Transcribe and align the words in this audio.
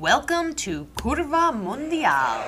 Welcome 0.00 0.54
to 0.54 0.86
Curva 0.96 1.52
Mundial. 1.54 2.42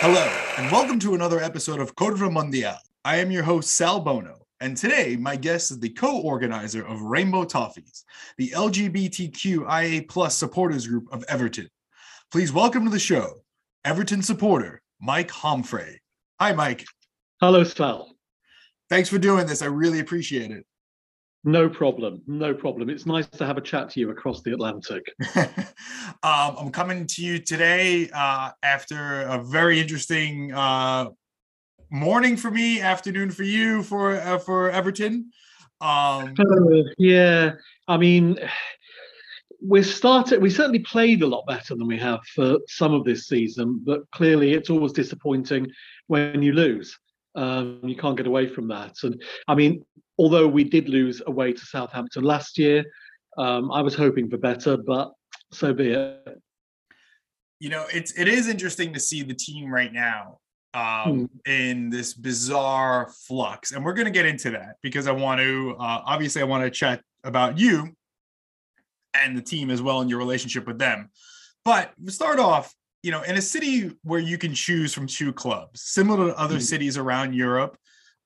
Hello, 0.00 0.26
and 0.56 0.72
welcome 0.72 0.98
to 1.00 1.14
another 1.14 1.40
episode 1.40 1.80
of 1.80 1.94
Curva 1.94 2.32
Mundial. 2.32 2.78
I 3.04 3.16
am 3.16 3.30
your 3.30 3.42
host, 3.42 3.76
Sal 3.76 4.00
Bono, 4.00 4.38
and 4.60 4.74
today 4.74 5.16
my 5.16 5.36
guest 5.36 5.70
is 5.70 5.80
the 5.80 5.90
co-organizer 5.90 6.82
of 6.82 7.02
Rainbow 7.02 7.44
Toffees, 7.44 8.04
the 8.38 8.48
LGBTQIA 8.48 10.08
plus 10.08 10.34
supporters 10.34 10.86
group 10.86 11.12
of 11.12 11.22
Everton. 11.28 11.68
Please 12.30 12.54
welcome 12.54 12.86
to 12.86 12.90
the 12.90 12.98
show, 12.98 13.42
Everton 13.84 14.22
supporter, 14.22 14.80
Mike 14.98 15.30
Homfray. 15.30 15.96
Hi, 16.40 16.54
Mike. 16.54 16.86
Hello, 17.42 17.64
Sal. 17.64 18.16
Thanks 18.88 19.10
for 19.10 19.18
doing 19.18 19.46
this. 19.46 19.60
I 19.60 19.66
really 19.66 20.00
appreciate 20.00 20.50
it. 20.50 20.64
No 21.44 21.68
problem. 21.68 22.22
No 22.26 22.54
problem. 22.54 22.88
It's 22.88 23.04
nice 23.04 23.26
to 23.26 23.44
have 23.44 23.58
a 23.58 23.60
chat 23.60 23.90
to 23.90 24.00
you 24.00 24.10
across 24.10 24.42
the 24.42 24.52
Atlantic. 24.52 25.12
um, 25.36 26.56
I'm 26.56 26.70
coming 26.70 27.06
to 27.08 27.24
you 27.24 27.40
today 27.40 28.08
uh, 28.14 28.50
after 28.62 29.22
a 29.22 29.42
very 29.42 29.80
interesting 29.80 30.52
uh, 30.52 31.10
morning 31.90 32.36
for 32.36 32.50
me, 32.50 32.80
afternoon 32.80 33.32
for 33.32 33.42
you, 33.42 33.82
for 33.82 34.20
uh, 34.20 34.38
for 34.38 34.70
Everton. 34.70 35.32
Um, 35.80 36.34
yeah, 36.98 37.52
I 37.88 37.96
mean, 37.96 38.38
we 39.60 39.82
started. 39.82 40.40
We 40.40 40.48
certainly 40.48 40.78
played 40.78 41.22
a 41.22 41.26
lot 41.26 41.44
better 41.48 41.74
than 41.74 41.88
we 41.88 41.98
have 41.98 42.20
for 42.36 42.58
some 42.68 42.94
of 42.94 43.04
this 43.04 43.26
season, 43.26 43.82
but 43.84 44.08
clearly 44.12 44.52
it's 44.52 44.70
always 44.70 44.92
disappointing 44.92 45.72
when 46.06 46.40
you 46.40 46.52
lose. 46.52 46.96
Um, 47.34 47.80
you 47.84 47.96
can't 47.96 48.16
get 48.16 48.26
away 48.26 48.46
from 48.46 48.68
that. 48.68 48.96
And 49.02 49.22
I 49.48 49.54
mean, 49.54 49.84
although 50.18 50.46
we 50.46 50.64
did 50.64 50.88
lose 50.88 51.22
away 51.26 51.52
to 51.52 51.60
Southampton 51.60 52.24
last 52.24 52.58
year, 52.58 52.84
um, 53.38 53.72
I 53.72 53.80
was 53.80 53.94
hoping 53.94 54.28
for 54.28 54.36
better, 54.36 54.76
but 54.76 55.12
so 55.52 55.72
be 55.72 55.92
it. 55.92 56.40
You 57.60 57.70
know, 57.70 57.86
it's 57.92 58.12
it 58.18 58.28
is 58.28 58.48
interesting 58.48 58.92
to 58.92 59.00
see 59.00 59.22
the 59.22 59.34
team 59.34 59.72
right 59.72 59.92
now 59.92 60.38
um, 60.74 61.28
hmm. 61.46 61.50
in 61.50 61.90
this 61.90 62.12
bizarre 62.12 63.12
flux, 63.26 63.72
and 63.72 63.84
we're 63.84 63.94
going 63.94 64.06
to 64.06 64.12
get 64.12 64.26
into 64.26 64.50
that 64.50 64.76
because 64.82 65.06
I 65.06 65.12
want 65.12 65.40
to 65.40 65.76
uh, 65.78 66.02
obviously 66.04 66.42
I 66.42 66.44
want 66.44 66.64
to 66.64 66.70
chat 66.70 67.02
about 67.24 67.58
you 67.58 67.94
and 69.14 69.36
the 69.36 69.42
team 69.42 69.70
as 69.70 69.80
well 69.80 70.00
and 70.00 70.10
your 70.10 70.18
relationship 70.18 70.66
with 70.66 70.78
them. 70.78 71.10
But 71.64 71.92
we 72.02 72.10
start 72.10 72.38
off 72.38 72.74
you 73.02 73.10
know, 73.10 73.22
in 73.22 73.36
a 73.36 73.42
city 73.42 73.90
where 74.02 74.20
you 74.20 74.38
can 74.38 74.54
choose 74.54 74.94
from 74.94 75.06
two 75.06 75.32
clubs, 75.32 75.82
similar 75.82 76.28
to 76.28 76.38
other 76.38 76.56
mm 76.56 76.62
cities 76.62 76.96
around 76.96 77.34
Europe, 77.34 77.76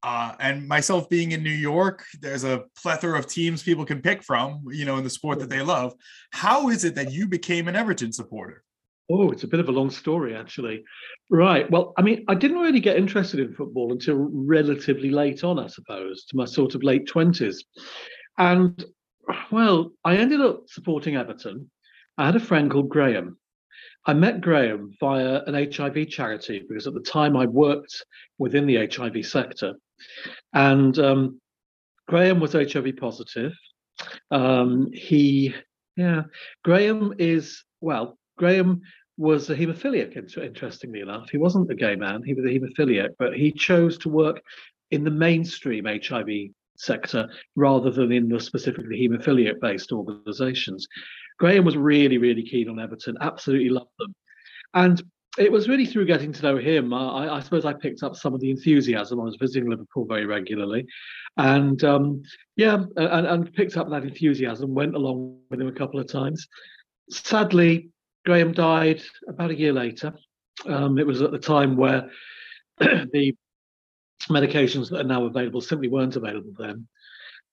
uh, 0.02 0.34
and 0.38 0.68
myself 0.68 1.08
being 1.08 1.32
in 1.32 1.42
New 1.42 1.50
York, 1.50 2.04
there's 2.20 2.44
a 2.44 2.64
plethora 2.80 3.18
of 3.18 3.26
teams 3.26 3.62
people 3.62 3.84
can 3.84 4.00
pick 4.00 4.22
from, 4.22 4.62
you 4.70 4.84
know, 4.84 4.98
in 4.98 5.04
the 5.04 5.10
sport 5.10 5.38
that 5.38 5.50
they 5.50 5.62
love. 5.62 5.94
How 6.30 6.68
is 6.68 6.84
it 6.84 6.94
that 6.94 7.10
you 7.10 7.26
became 7.26 7.66
an 7.66 7.74
Everton 7.74 8.12
supporter? 8.12 8.62
Oh, 9.10 9.30
it's 9.30 9.44
a 9.44 9.48
bit 9.48 9.60
of 9.60 9.68
a 9.68 9.72
long 9.72 9.90
story, 9.90 10.36
actually. 10.36 10.84
Right. 11.30 11.68
Well, 11.70 11.94
I 11.96 12.02
mean, 12.02 12.24
I 12.28 12.34
didn't 12.34 12.58
really 12.58 12.80
get 12.80 12.96
interested 12.96 13.40
in 13.40 13.54
football 13.54 13.92
until 13.92 14.16
relatively 14.16 15.10
late 15.10 15.42
on, 15.44 15.58
I 15.58 15.68
suppose, 15.68 16.24
to 16.26 16.36
my 16.36 16.44
sort 16.44 16.74
of 16.74 16.82
late 16.82 17.06
20s. 17.06 17.56
And, 18.38 18.84
well, 19.50 19.92
I 20.04 20.16
ended 20.16 20.40
up 20.40 20.64
supporting 20.68 21.16
Everton. 21.16 21.70
I 22.18 22.26
had 22.26 22.36
a 22.36 22.40
friend 22.40 22.70
called 22.70 22.88
Graham, 22.88 23.38
I 24.06 24.12
met 24.12 24.40
Graham 24.40 24.92
via 25.00 25.42
an 25.46 25.54
HIV 25.54 26.08
charity 26.08 26.64
because 26.66 26.86
at 26.86 26.94
the 26.94 27.00
time 27.00 27.36
I 27.36 27.46
worked 27.46 28.04
within 28.38 28.66
the 28.66 28.86
HIV 28.86 29.26
sector. 29.26 29.74
And 30.54 30.96
um, 30.98 31.40
Graham 32.06 32.38
was 32.38 32.52
HIV 32.52 32.96
positive. 32.98 33.52
Um, 34.30 34.90
he, 34.92 35.54
yeah, 35.96 36.22
Graham 36.62 37.14
is, 37.18 37.64
well, 37.80 38.16
Graham 38.38 38.82
was 39.16 39.50
a 39.50 39.56
hemophiliac, 39.56 40.16
interestingly 40.36 41.00
enough. 41.00 41.30
He 41.30 41.38
wasn't 41.38 41.70
a 41.70 41.74
gay 41.74 41.96
man, 41.96 42.22
he 42.22 42.34
was 42.34 42.44
a 42.44 42.48
hemophiliac, 42.48 43.10
but 43.18 43.36
he 43.36 43.50
chose 43.50 43.98
to 43.98 44.08
work 44.08 44.40
in 44.90 45.02
the 45.02 45.10
mainstream 45.10 45.86
HIV 45.86 46.28
sector 46.78 47.28
rather 47.54 47.90
than 47.90 48.12
in 48.12 48.28
the 48.28 48.40
specifically 48.40 48.98
haemophiliac 49.00 49.60
based 49.60 49.92
organizations. 49.92 50.86
Graham 51.38 51.64
was 51.64 51.76
really, 51.76 52.18
really 52.18 52.42
keen 52.42 52.68
on 52.68 52.80
Everton, 52.80 53.16
absolutely 53.20 53.68
loved 53.68 53.90
them. 53.98 54.14
And 54.74 55.02
it 55.38 55.52
was 55.52 55.68
really 55.68 55.86
through 55.86 56.06
getting 56.06 56.32
to 56.32 56.42
know 56.42 56.56
him. 56.56 56.94
I, 56.94 57.34
I, 57.34 57.40
suppose 57.40 57.64
I 57.64 57.74
picked 57.74 58.02
up 58.02 58.16
some 58.16 58.34
of 58.34 58.40
the 58.40 58.50
enthusiasm. 58.50 59.20
I 59.20 59.24
was 59.24 59.36
visiting 59.36 59.68
Liverpool 59.68 60.06
very 60.06 60.26
regularly, 60.26 60.86
and 61.36 61.82
um, 61.84 62.22
yeah, 62.56 62.84
and, 62.96 63.26
and, 63.26 63.54
picked 63.54 63.76
up 63.76 63.90
that 63.90 64.04
enthusiasm. 64.04 64.74
Went 64.74 64.94
along 64.94 65.40
with 65.50 65.60
him 65.60 65.68
a 65.68 65.72
couple 65.72 66.00
of 66.00 66.10
times. 66.10 66.46
Sadly, 67.10 67.90
Graham 68.24 68.52
died 68.52 69.02
about 69.28 69.50
a 69.50 69.58
year 69.58 69.72
later. 69.72 70.14
Um, 70.66 70.98
it 70.98 71.06
was 71.06 71.20
at 71.20 71.32
the 71.32 71.38
time 71.38 71.76
where 71.76 72.10
the 72.78 73.34
medications 74.28 74.90
that 74.90 75.00
are 75.00 75.04
now 75.04 75.24
available 75.24 75.60
simply 75.60 75.88
weren't 75.88 76.16
available 76.16 76.52
then, 76.58 76.86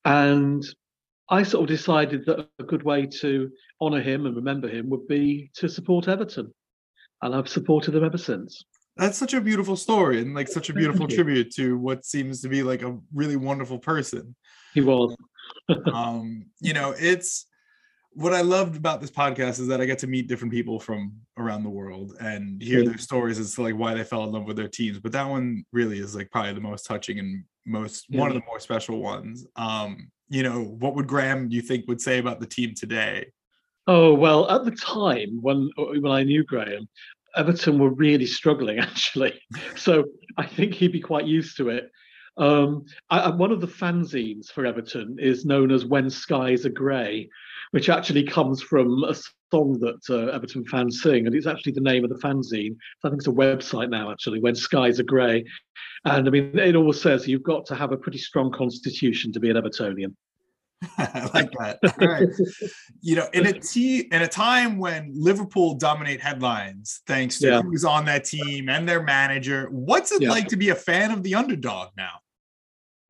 and 0.05 0.63
I 1.29 1.43
sort 1.43 1.63
of 1.63 1.75
decided 1.75 2.25
that 2.25 2.47
a 2.59 2.63
good 2.63 2.83
way 2.83 3.05
to 3.21 3.49
honour 3.81 4.01
him 4.01 4.25
and 4.25 4.35
remember 4.35 4.67
him 4.67 4.89
would 4.89 5.07
be 5.07 5.51
to 5.55 5.69
support 5.69 6.07
Everton, 6.07 6.53
and 7.21 7.35
I've 7.35 7.49
supported 7.49 7.91
them 7.91 8.03
ever 8.03 8.17
since. 8.17 8.63
That's 8.97 9.17
such 9.17 9.33
a 9.33 9.41
beautiful 9.41 9.75
story 9.75 10.21
and 10.21 10.35
like 10.35 10.47
such 10.47 10.69
a 10.69 10.73
beautiful 10.73 11.07
tribute 11.07 11.51
to 11.55 11.77
what 11.77 12.05
seems 12.05 12.41
to 12.41 12.49
be 12.49 12.61
like 12.61 12.83
a 12.83 12.97
really 13.13 13.37
wonderful 13.37 13.79
person. 13.79 14.35
He 14.73 14.81
was. 14.81 15.15
um, 15.93 16.45
you 16.59 16.73
know, 16.73 16.93
it's 16.97 17.47
what 18.15 18.33
I 18.33 18.41
loved 18.41 18.75
about 18.75 19.01
this 19.01 19.11
podcast 19.11 19.59
is 19.59 19.67
that 19.67 19.81
I 19.81 19.85
get 19.85 19.99
to 19.99 20.07
meet 20.07 20.27
different 20.27 20.53
people 20.53 20.79
from 20.79 21.13
around 21.37 21.63
the 21.63 21.69
world 21.69 22.15
and 22.19 22.61
hear 22.61 22.85
their 22.85 22.97
stories 22.97 23.39
as 23.39 23.55
to 23.55 23.63
like 23.63 23.75
why 23.75 23.93
they 23.93 24.03
fell 24.03 24.23
in 24.23 24.31
love 24.31 24.45
with 24.45 24.57
their 24.57 24.67
teams. 24.67 24.99
But 24.99 25.11
that 25.13 25.27
one 25.27 25.65
really 25.71 25.99
is 25.99 26.15
like 26.15 26.29
probably 26.31 26.53
the 26.53 26.61
most 26.61 26.85
touching 26.85 27.19
and 27.19 27.43
most 27.65 28.05
yeah. 28.09 28.19
one 28.19 28.29
of 28.29 28.35
the 28.35 28.43
more 28.45 28.59
special 28.59 29.01
ones. 29.01 29.45
Um, 29.55 30.11
you 30.29 30.43
know, 30.43 30.63
what 30.63 30.95
would 30.95 31.07
Graham 31.07 31.49
you 31.49 31.61
think 31.61 31.87
would 31.87 32.01
say 32.01 32.19
about 32.19 32.39
the 32.39 32.45
team 32.45 32.73
today? 32.75 33.27
Oh 33.87 34.13
well, 34.13 34.49
at 34.49 34.63
the 34.63 34.71
time 34.71 35.39
when 35.41 35.69
when 35.77 36.11
I 36.11 36.23
knew 36.23 36.43
Graham, 36.43 36.87
Everton 37.35 37.79
were 37.79 37.93
really 37.93 38.25
struggling 38.25 38.79
actually. 38.79 39.39
So 39.75 40.05
I 40.37 40.45
think 40.45 40.73
he'd 40.75 40.91
be 40.91 41.01
quite 41.01 41.25
used 41.25 41.57
to 41.57 41.69
it. 41.69 41.89
Um, 42.37 42.85
I, 43.09 43.29
one 43.29 43.51
of 43.51 43.61
the 43.61 43.67
fanzines 43.67 44.47
for 44.47 44.65
Everton 44.65 45.17
is 45.19 45.45
known 45.45 45.71
as 45.71 45.85
"When 45.85 46.09
Skies 46.09 46.65
Are 46.65 46.69
Grey," 46.69 47.29
which 47.73 47.89
actually 47.89 48.23
comes 48.23 48.61
from 48.61 49.03
a 49.03 49.15
song 49.51 49.79
that 49.79 49.99
uh, 50.07 50.31
Everton 50.31 50.63
fans 50.65 51.01
sing, 51.01 51.25
and 51.25 51.35
it's 51.35 51.47
actually 51.47 51.71
the 51.71 51.81
name 51.81 52.03
of 52.03 52.11
the 52.11 52.19
fanzine. 52.19 52.75
I 53.03 53.09
think 53.09 53.19
it's 53.19 53.27
a 53.27 53.31
website 53.31 53.89
now, 53.89 54.11
actually. 54.11 54.39
When 54.39 54.53
skies 54.53 54.99
are 54.99 55.03
grey, 55.03 55.43
and 56.05 56.27
I 56.27 56.29
mean, 56.29 56.51
it 56.59 56.75
always 56.75 57.01
says 57.01 57.27
you've 57.27 57.41
got 57.41 57.65
to 57.65 57.75
have 57.75 57.91
a 57.91 57.97
pretty 57.97 58.19
strong 58.19 58.51
constitution 58.51 59.31
to 59.33 59.39
be 59.39 59.49
an 59.49 59.55
Evertonian. 59.55 60.13
I 60.99 61.31
like 61.33 61.51
that. 61.57 61.79
Right. 61.99 62.29
you 63.01 63.15
know, 63.15 63.27
in 63.33 63.47
a 63.47 63.53
t- 63.59 64.01
in 64.01 64.21
a 64.21 64.27
time 64.27 64.77
when 64.77 65.11
Liverpool 65.15 65.73
dominate 65.73 66.21
headlines, 66.21 67.01
thanks 67.07 67.39
to 67.39 67.47
yeah. 67.47 67.61
who's 67.63 67.85
on 67.85 68.05
that 68.05 68.25
team 68.25 68.69
and 68.69 68.87
their 68.87 69.01
manager, 69.01 69.67
what's 69.71 70.11
it 70.11 70.21
yeah. 70.21 70.29
like 70.29 70.47
to 70.49 70.57
be 70.57 70.69
a 70.69 70.75
fan 70.75 71.09
of 71.09 71.23
the 71.23 71.33
underdog 71.33 71.89
now? 71.97 72.19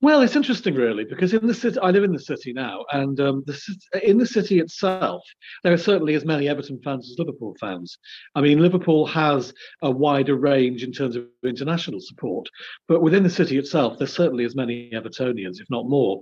Well, 0.04 0.22
it's 0.22 0.36
interesting, 0.36 0.76
really, 0.76 1.06
because 1.06 1.34
in 1.34 1.48
the 1.48 1.54
city, 1.54 1.80
I 1.80 1.90
live 1.92 2.04
in 2.04 2.12
the 2.12 2.20
city 2.20 2.52
now, 2.52 2.84
and 2.92 3.18
um, 3.22 3.42
the, 3.48 3.58
in 4.04 4.18
the 4.18 4.26
city 4.26 4.60
itself, 4.60 5.24
there 5.64 5.72
are 5.72 5.78
certainly 5.78 6.14
as 6.14 6.26
many 6.26 6.50
Everton 6.50 6.82
fans 6.84 7.10
as 7.10 7.18
Liverpool 7.18 7.56
fans. 7.58 7.98
I 8.36 8.42
mean, 8.42 8.60
Liverpool 8.60 9.06
has 9.06 9.54
a 9.82 9.90
wider 9.90 10.36
range 10.36 10.84
in 10.84 10.92
terms 10.92 11.16
of 11.16 11.28
international 11.46 12.02
support, 12.02 12.50
but 12.90 13.02
within 13.02 13.24
the 13.24 13.30
city 13.30 13.58
itself, 13.58 13.98
there's 13.98 14.12
certainly 14.12 14.44
as 14.44 14.58
many 14.58 14.92
Evertonians, 14.92 15.62
if 15.62 15.70
not 15.70 15.88
more. 15.88 16.22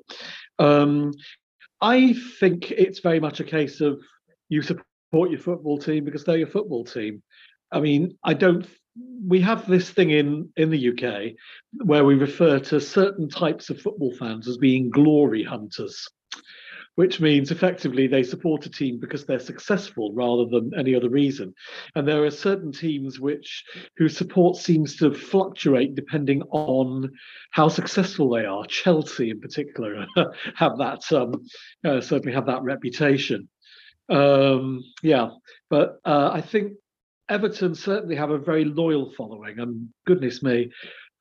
Um, 0.59 1.12
I 1.81 2.13
think 2.40 2.69
it's 2.69 3.00
very 3.00 3.19
much 3.19 3.39
a 3.39 3.44
case 3.44 3.81
of 3.81 4.00
you 4.48 4.62
support 4.62 5.31
your 5.31 5.39
football 5.39 5.80
team 5.80 6.06
because 6.06 6.24
they're 6.24 6.38
your 6.38 6.45
football 6.45 6.86
team. 6.86 7.24
I 7.72 7.80
mean, 7.80 8.16
I 8.24 8.36
don't 8.36 8.68
we 9.25 9.39
have 9.41 9.67
this 9.67 9.89
thing 9.89 10.11
in 10.11 10.49
in 10.57 10.69
the 10.69 10.89
UK 10.89 11.33
where 11.85 12.03
we 12.03 12.15
refer 12.15 12.59
to 12.59 12.81
certain 12.81 13.29
types 13.29 13.69
of 13.69 13.81
football 13.81 14.13
fans 14.15 14.47
as 14.47 14.57
being 14.57 14.89
glory 14.89 15.43
hunters 15.43 16.07
which 16.95 17.21
means 17.21 17.51
effectively 17.51 18.05
they 18.07 18.23
support 18.23 18.65
a 18.65 18.69
team 18.69 18.99
because 18.99 19.25
they're 19.25 19.39
successful 19.39 20.11
rather 20.13 20.45
than 20.45 20.77
any 20.77 20.93
other 20.93 21.09
reason. 21.09 21.53
And 21.95 22.05
there 22.05 22.25
are 22.25 22.31
certain 22.31 22.71
teams 22.71 23.19
which 23.19 23.63
whose 23.95 24.17
support 24.17 24.57
seems 24.57 24.97
to 24.97 25.13
fluctuate 25.13 25.95
depending 25.95 26.41
on 26.51 27.09
how 27.51 27.69
successful 27.69 28.29
they 28.29 28.45
are. 28.45 28.65
Chelsea 28.65 29.29
in 29.29 29.39
particular 29.39 30.05
have 30.55 30.77
that 30.79 31.11
um, 31.13 31.45
uh, 31.85 32.01
certainly 32.01 32.33
have 32.33 32.47
that 32.47 32.63
reputation. 32.63 33.47
Um, 34.09 34.83
yeah 35.01 35.29
but 35.69 36.01
uh, 36.03 36.31
i 36.33 36.41
think 36.41 36.73
Everton 37.31 37.74
certainly 37.74 38.16
have 38.18 38.30
a 38.30 38.38
very 38.38 38.66
loyal 38.66 39.12
following, 39.18 39.57
and 39.60 39.88
goodness 40.06 40.44
me, 40.44 40.69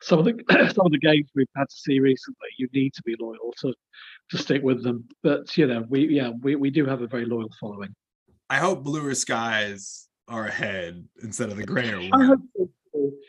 some 0.03 0.19
of 0.19 0.25
the 0.25 0.35
some 0.75 0.87
of 0.87 0.93
the 0.93 0.99
games 0.99 1.31
we've 1.37 1.47
had 1.57 1.69
to 1.69 1.77
see 1.77 2.01
recently, 2.01 2.49
you 2.59 2.69
need 2.73 2.93
to 2.95 3.03
be 3.03 3.15
loyal 3.19 3.55
to 3.61 3.73
to 4.31 4.39
stick 4.39 4.63
with 4.63 4.83
them. 4.83 5.09
But 5.23 5.57
you 5.57 5.67
know, 5.67 5.85
we 5.89 6.09
yeah, 6.09 6.31
we, 6.43 6.57
we 6.57 6.71
do 6.71 6.85
have 6.85 7.01
a 7.01 7.07
very 7.07 7.27
loyal 7.27 7.51
following. 7.61 7.95
I 8.51 8.57
hope 8.57 8.83
bluer 8.83 9.15
skies 9.15 10.09
are 10.27 10.47
ahead 10.47 11.05
instead 11.23 11.51
of 11.51 11.57
the 11.57 11.65
grayer 11.65 12.01
I 12.01 12.09
one. 12.09 12.49
so. 12.57 12.69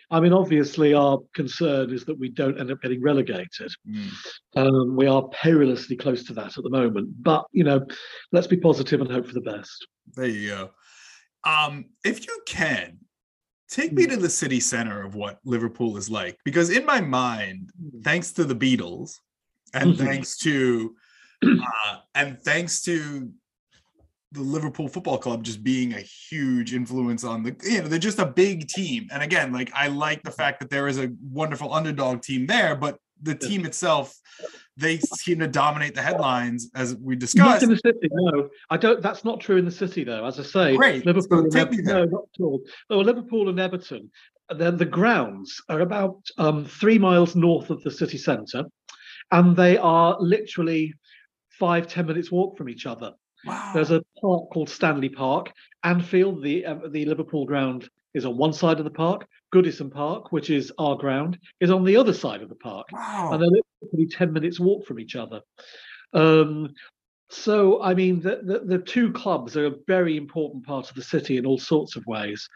I 0.09 0.19
mean, 0.19 0.33
obviously, 0.33 0.93
our 0.93 1.19
concern 1.35 1.93
is 1.93 2.03
that 2.05 2.19
we 2.19 2.29
don't 2.29 2.59
end 2.59 2.71
up 2.71 2.81
getting 2.81 3.01
relegated. 3.01 3.71
Mm. 3.87 4.11
Um, 4.55 4.95
we 4.95 5.07
are 5.07 5.29
perilously 5.29 5.95
close 5.95 6.23
to 6.25 6.33
that 6.33 6.57
at 6.57 6.63
the 6.63 6.69
moment. 6.69 7.09
But 7.23 7.45
you 7.51 7.63
know, 7.63 7.85
let's 8.31 8.47
be 8.47 8.57
positive 8.57 9.01
and 9.01 9.11
hope 9.11 9.27
for 9.27 9.33
the 9.33 9.41
best. 9.41 9.87
There 10.15 10.25
you 10.25 10.49
go. 10.49 10.71
Um, 11.43 11.85
if 12.03 12.27
you 12.27 12.41
can, 12.45 12.99
take 13.69 13.93
me 13.93 14.05
to 14.05 14.17
the 14.17 14.29
city 14.29 14.59
center 14.59 15.01
of 15.01 15.15
what 15.15 15.39
Liverpool 15.45 15.97
is 15.97 16.09
like, 16.09 16.37
because 16.43 16.69
in 16.69 16.85
my 16.85 17.01
mind, 17.01 17.71
thanks 18.03 18.31
to 18.33 18.43
the 18.43 18.55
Beatles, 18.55 19.13
and 19.73 19.93
Mhm. 19.93 19.97
thanks 19.97 20.37
to, 20.39 20.95
uh, 21.43 21.97
and 22.13 22.39
thanks 22.41 22.81
to 22.81 23.31
the 24.33 24.41
Liverpool 24.41 24.87
Football 24.87 25.17
Club 25.17 25.43
just 25.43 25.63
being 25.63 25.93
a 25.93 25.99
huge 25.99 26.73
influence 26.73 27.23
on 27.23 27.43
the, 27.43 27.55
you 27.63 27.81
know, 27.81 27.87
they're 27.87 27.99
just 27.99 28.19
a 28.19 28.25
big 28.25 28.67
team. 28.67 29.07
And 29.11 29.21
again, 29.21 29.51
like 29.51 29.71
I 29.73 29.87
like 29.87 30.23
the 30.23 30.31
fact 30.31 30.59
that 30.61 30.69
there 30.69 30.87
is 30.87 30.97
a 30.99 31.11
wonderful 31.21 31.73
underdog 31.73 32.21
team 32.21 32.45
there, 32.47 32.75
but 32.75 32.97
the 33.21 33.35
team 33.35 33.65
itself, 33.65 34.17
they 34.81 34.97
seem 34.97 35.39
to 35.39 35.47
dominate 35.47 35.95
the 35.95 36.01
headlines 36.01 36.69
as 36.75 36.95
we 36.95 37.15
Not 37.15 37.19
discussed. 37.19 37.63
in 37.63 37.69
the 37.69 37.77
city, 37.77 38.09
no. 38.11 38.49
I 38.69 38.77
don't. 38.77 39.01
That's 39.01 39.23
not 39.23 39.39
true 39.39 39.57
in 39.57 39.65
the 39.65 39.71
city, 39.71 40.03
though. 40.03 40.25
As 40.25 40.39
I 40.39 40.43
say, 40.43 40.75
Great. 40.75 41.05
Liverpool. 41.05 41.37
So 41.39 41.43
and 41.43 41.51
take 41.51 41.71
me 41.71 41.81
there. 41.81 42.05
no, 42.05 42.05
not 42.05 42.23
at 42.37 42.43
all. 42.43 42.61
Oh, 42.89 42.99
Liverpool 42.99 43.49
and 43.49 43.59
Everton. 43.59 44.11
Then 44.53 44.75
the 44.77 44.85
grounds 44.85 45.61
are 45.69 45.79
about 45.79 46.17
um, 46.37 46.65
three 46.65 46.99
miles 46.99 47.35
north 47.35 47.69
of 47.69 47.81
the 47.83 47.91
city 47.91 48.17
centre, 48.17 48.65
and 49.31 49.55
they 49.55 49.77
are 49.77 50.17
literally 50.19 50.93
five 51.57 51.87
ten 51.87 52.05
minutes 52.07 52.31
walk 52.31 52.57
from 52.57 52.67
each 52.67 52.85
other. 52.85 53.13
Wow. 53.45 53.71
There's 53.73 53.91
a 53.91 54.03
park 54.21 54.49
called 54.51 54.69
Stanley 54.69 55.09
Park. 55.09 55.51
Anfield, 55.83 56.43
the 56.43 56.65
uh, 56.65 56.75
the 56.89 57.05
Liverpool 57.05 57.45
ground, 57.45 57.89
is 58.13 58.25
on 58.25 58.37
one 58.37 58.53
side 58.53 58.79
of 58.79 58.85
the 58.85 58.91
park. 58.91 59.27
Goodison 59.53 59.91
Park, 59.91 60.31
which 60.31 60.49
is 60.49 60.71
our 60.77 60.95
ground, 60.95 61.37
is 61.59 61.71
on 61.71 61.83
the 61.83 61.97
other 61.97 62.13
side 62.13 62.41
of 62.41 62.49
the 62.49 62.55
park 62.55 62.87
wow. 62.93 63.31
and 63.33 63.41
they're 63.41 63.61
literally 63.81 64.07
10 64.07 64.31
minutes 64.31 64.59
walk 64.59 64.85
from 64.85 64.99
each 64.99 65.15
other. 65.15 65.41
Um, 66.13 66.73
so, 67.29 67.81
I 67.81 67.93
mean, 67.93 68.19
the, 68.19 68.41
the, 68.43 68.59
the 68.59 68.77
two 68.77 69.11
clubs 69.13 69.55
are 69.55 69.67
a 69.67 69.75
very 69.87 70.17
important 70.17 70.65
part 70.65 70.89
of 70.89 70.95
the 70.95 71.03
city 71.03 71.37
in 71.37 71.45
all 71.45 71.57
sorts 71.57 71.95
of 71.95 72.05
ways. 72.05 72.47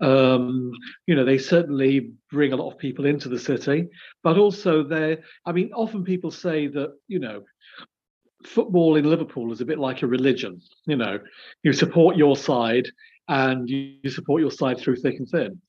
Um, 0.00 0.70
you 1.06 1.16
know, 1.16 1.24
they 1.24 1.38
certainly 1.38 2.12
bring 2.30 2.52
a 2.52 2.56
lot 2.56 2.70
of 2.70 2.78
people 2.78 3.06
into 3.06 3.28
the 3.28 3.38
city, 3.38 3.88
but 4.22 4.38
also 4.38 4.84
they're, 4.84 5.18
I 5.46 5.52
mean, 5.52 5.72
often 5.72 6.04
people 6.04 6.30
say 6.30 6.68
that, 6.68 6.92
you 7.08 7.18
know, 7.18 7.42
football 8.44 8.96
in 8.96 9.04
Liverpool 9.04 9.52
is 9.52 9.60
a 9.60 9.66
bit 9.66 9.78
like 9.78 10.02
a 10.02 10.06
religion. 10.06 10.60
You 10.86 10.96
know, 10.96 11.18
you 11.62 11.72
support 11.72 12.16
your 12.16 12.36
side 12.36 12.88
and 13.30 13.70
you, 13.70 13.94
you 14.02 14.10
support 14.10 14.42
your 14.42 14.50
side 14.50 14.78
through 14.78 14.96
thick 14.96 15.16
and 15.18 15.28
thin. 15.28 15.60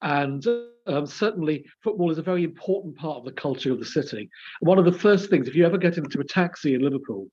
And 0.00 0.46
um, 0.86 1.06
certainly, 1.06 1.66
football 1.82 2.12
is 2.12 2.18
a 2.18 2.22
very 2.22 2.44
important 2.44 2.96
part 2.96 3.18
of 3.18 3.24
the 3.24 3.32
culture 3.32 3.72
of 3.72 3.80
the 3.80 3.84
city. 3.84 4.30
One 4.60 4.78
of 4.78 4.84
the 4.84 4.92
first 4.92 5.28
things, 5.28 5.48
if 5.48 5.56
you 5.56 5.66
ever 5.66 5.76
get 5.76 5.98
into 5.98 6.20
a 6.20 6.24
taxi 6.24 6.74
in 6.74 6.82
Liverpool, 6.82 7.26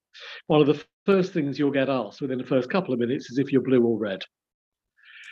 one 0.48 0.62
of 0.62 0.68
the 0.68 0.84
first 1.06 1.32
things 1.32 1.60
you'll 1.60 1.70
get 1.70 1.88
asked 1.88 2.22
within 2.22 2.40
the 2.40 2.44
first 2.44 2.72
couple 2.72 2.94
of 2.94 3.00
minutes 3.00 3.30
is 3.30 3.38
if 3.38 3.52
you're 3.52 3.62
blue 3.62 3.84
or 3.84 4.00
red. 4.00 4.24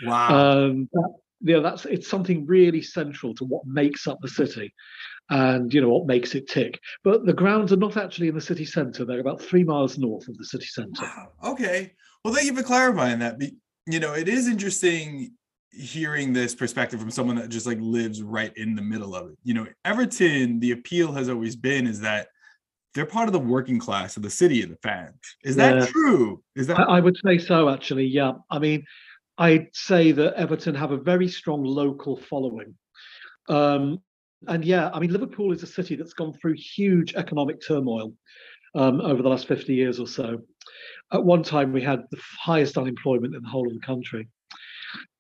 Wow. 0.06 0.28
Um, 0.30 0.90
that, 0.94 1.14
you 1.42 1.56
know, 1.56 1.64
that's 1.64 1.86
it's 1.86 2.08
something 2.08 2.46
really 2.46 2.84
central 2.84 3.34
to 3.36 3.46
what 3.46 3.64
makes 3.66 4.06
up 4.06 4.20
the 4.22 4.30
city, 4.30 4.72
and 5.32 5.74
you 5.74 5.82
know 5.82 5.90
what 5.90 6.06
makes 6.06 6.36
it 6.36 6.48
tick. 6.48 6.80
But 7.04 7.26
the 7.26 7.34
grounds 7.34 7.74
are 7.74 7.78
not 7.78 7.98
actually 7.98 8.28
in 8.28 8.36
the 8.36 8.42
city 8.42 8.66
centre; 8.66 9.06
they're 9.06 9.20
about 9.20 9.42
three 9.42 9.64
miles 9.64 9.98
north 9.98 10.28
of 10.28 10.38
the 10.38 10.46
city 10.46 10.68
centre. 10.68 11.04
Wow. 11.04 11.32
Okay. 11.44 11.94
Well, 12.24 12.34
thank 12.36 12.46
you 12.46 12.56
for 12.56 12.64
clarifying 12.64 13.20
that. 13.20 13.40
You 13.86 14.00
know, 14.00 14.14
it 14.14 14.28
is 14.28 14.48
interesting 14.48 15.34
hearing 15.72 16.34
this 16.34 16.54
perspective 16.54 17.00
from 17.00 17.10
someone 17.10 17.36
that 17.36 17.50
just 17.50 17.66
like 17.66 17.80
lives 17.82 18.22
right 18.22 18.56
in 18.56 18.76
the 18.76 18.82
middle 18.82 19.16
of 19.16 19.30
it. 19.30 19.38
You 19.44 19.56
know, 19.56 19.68
Everton, 19.86 20.60
the 20.60 20.72
appeal 20.72 21.12
has 21.14 21.30
always 21.30 21.56
been 21.56 21.88
is 21.88 22.00
that 22.02 22.28
they're 22.94 23.06
part 23.06 23.28
of 23.28 23.34
the 23.34 23.40
working 23.40 23.80
class 23.80 24.18
of 24.18 24.24
the 24.24 24.30
city 24.30 24.62
and 24.62 24.72
the 24.72 24.78
fans. 24.78 25.16
Is 25.44 25.56
that 25.56 25.90
true? 25.90 26.44
Is 26.56 26.68
that 26.68 26.80
I, 26.80 26.84
I 26.84 27.00
would 27.00 27.18
say 27.26 27.40
so, 27.40 27.70
actually. 27.70 28.06
Yeah, 28.06 28.34
I 28.52 28.60
mean, 28.60 28.86
I'd 29.38 29.68
say 29.74 30.12
that 30.12 30.36
Everton 30.36 30.76
have 30.76 30.92
a 30.92 30.98
very 30.98 31.28
strong 31.28 31.64
local 31.64 32.18
following. 32.18 32.76
Um, 33.50 34.00
and 34.48 34.64
yeah, 34.64 34.92
I 34.94 35.00
mean, 35.00 35.12
Liverpool 35.12 35.52
is 35.54 35.64
a 35.64 35.68
city 35.68 35.96
that's 35.96 36.14
gone 36.14 36.34
through 36.34 36.54
huge 36.54 37.16
economic 37.16 37.66
turmoil 37.66 38.14
um, 38.76 39.02
over 39.02 39.24
the 39.24 39.30
last 39.30 39.48
50 39.48 39.74
years 39.74 40.00
or 40.00 40.08
so. 40.08 40.42
At 41.12 41.24
one 41.24 41.44
time, 41.44 41.74
we 41.74 41.82
had 41.82 42.04
the 42.12 42.20
highest 42.40 42.78
unemployment 42.78 43.36
in 43.36 43.42
the 43.42 43.50
whole 43.50 43.68
of 43.68 43.74
the 43.74 43.80
country. 43.86 44.28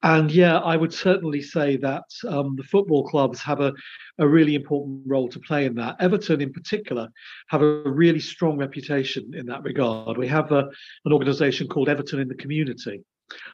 And 0.03 0.29
yeah, 0.31 0.59
I 0.59 0.75
would 0.75 0.93
certainly 0.93 1.41
say 1.41 1.77
that 1.77 2.03
um, 2.27 2.55
the 2.57 2.63
football 2.63 3.07
clubs 3.07 3.41
have 3.41 3.61
a, 3.61 3.73
a 4.19 4.27
really 4.27 4.53
important 4.53 5.01
role 5.07 5.29
to 5.29 5.39
play 5.39 5.65
in 5.65 5.75
that. 5.75 5.95
Everton, 5.99 6.41
in 6.41 6.51
particular, 6.51 7.07
have 7.47 7.61
a 7.61 7.83
really 7.83 8.19
strong 8.19 8.57
reputation 8.57 9.31
in 9.33 9.45
that 9.47 9.63
regard. 9.63 10.17
We 10.17 10.27
have 10.27 10.51
a, 10.51 10.69
an 11.05 11.13
organisation 11.13 11.67
called 11.67 11.89
Everton 11.89 12.19
in 12.19 12.27
the 12.27 12.35
Community, 12.35 13.01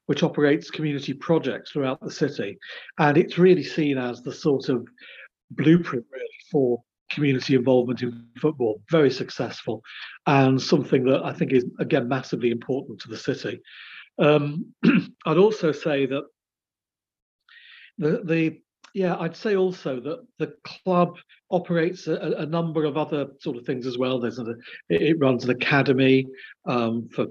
which 0.08 0.24
operates 0.24 0.72
community 0.72 1.14
projects 1.14 1.72
throughout 1.72 2.02
the 2.02 2.12
city. 2.12 2.58
And 2.98 3.18
it's 3.18 3.38
really 3.38 3.64
seen 3.64 3.98
as 3.98 4.22
the 4.22 4.34
sort 4.34 4.70
of 4.70 4.88
blueprint, 5.52 6.06
really, 6.12 6.26
for 6.52 6.82
community 7.10 7.56
involvement 7.56 8.02
in 8.02 8.28
football. 8.40 8.82
Very 8.90 9.12
successful 9.12 9.82
and 10.28 10.62
something 10.62 11.04
that 11.06 11.24
I 11.24 11.34
think 11.34 11.52
is, 11.54 11.66
again, 11.80 12.08
massively 12.08 12.52
important 12.52 13.00
to 13.02 13.10
the 13.10 13.18
city. 13.18 13.62
Um, 14.20 14.74
I'd 15.26 15.38
also 15.38 15.72
say 15.72 16.06
that 16.06 16.24
the, 17.98 18.22
the 18.24 18.62
yeah, 18.94 19.18
I'd 19.20 19.36
say 19.36 19.56
also 19.56 20.00
that 20.00 20.26
the 20.40 20.54
club 20.64 21.18
operates 21.52 22.08
a, 22.08 22.16
a 22.38 22.46
number 22.46 22.86
of 22.86 22.98
other 22.98 23.28
sort 23.40 23.58
of 23.58 23.66
things 23.66 23.86
as 23.86 23.98
well. 23.98 24.20
There's 24.20 24.40
it 24.90 25.20
runs 25.20 25.44
an 25.44 25.52
academy 25.52 26.26
um, 26.66 27.08
for 27.14 27.28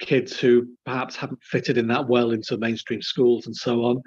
kids 0.00 0.38
who 0.38 0.68
perhaps 0.84 1.16
haven't 1.16 1.42
fitted 1.42 1.78
in 1.78 1.88
that 1.88 2.08
well 2.08 2.30
into 2.30 2.56
mainstream 2.56 3.02
schools 3.02 3.46
and 3.46 3.56
so 3.56 3.84
on. 3.84 4.02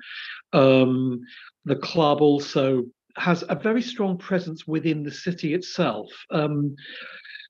Um, 0.54 1.22
the 1.66 1.76
club 1.76 2.22
also 2.22 2.84
has 3.18 3.44
a 3.50 3.56
very 3.56 3.82
strong 3.82 4.18
presence 4.18 4.68
within 4.68 5.04
the 5.04 5.12
city 5.12 5.54
itself. 5.54 6.10
Um, 6.32 6.76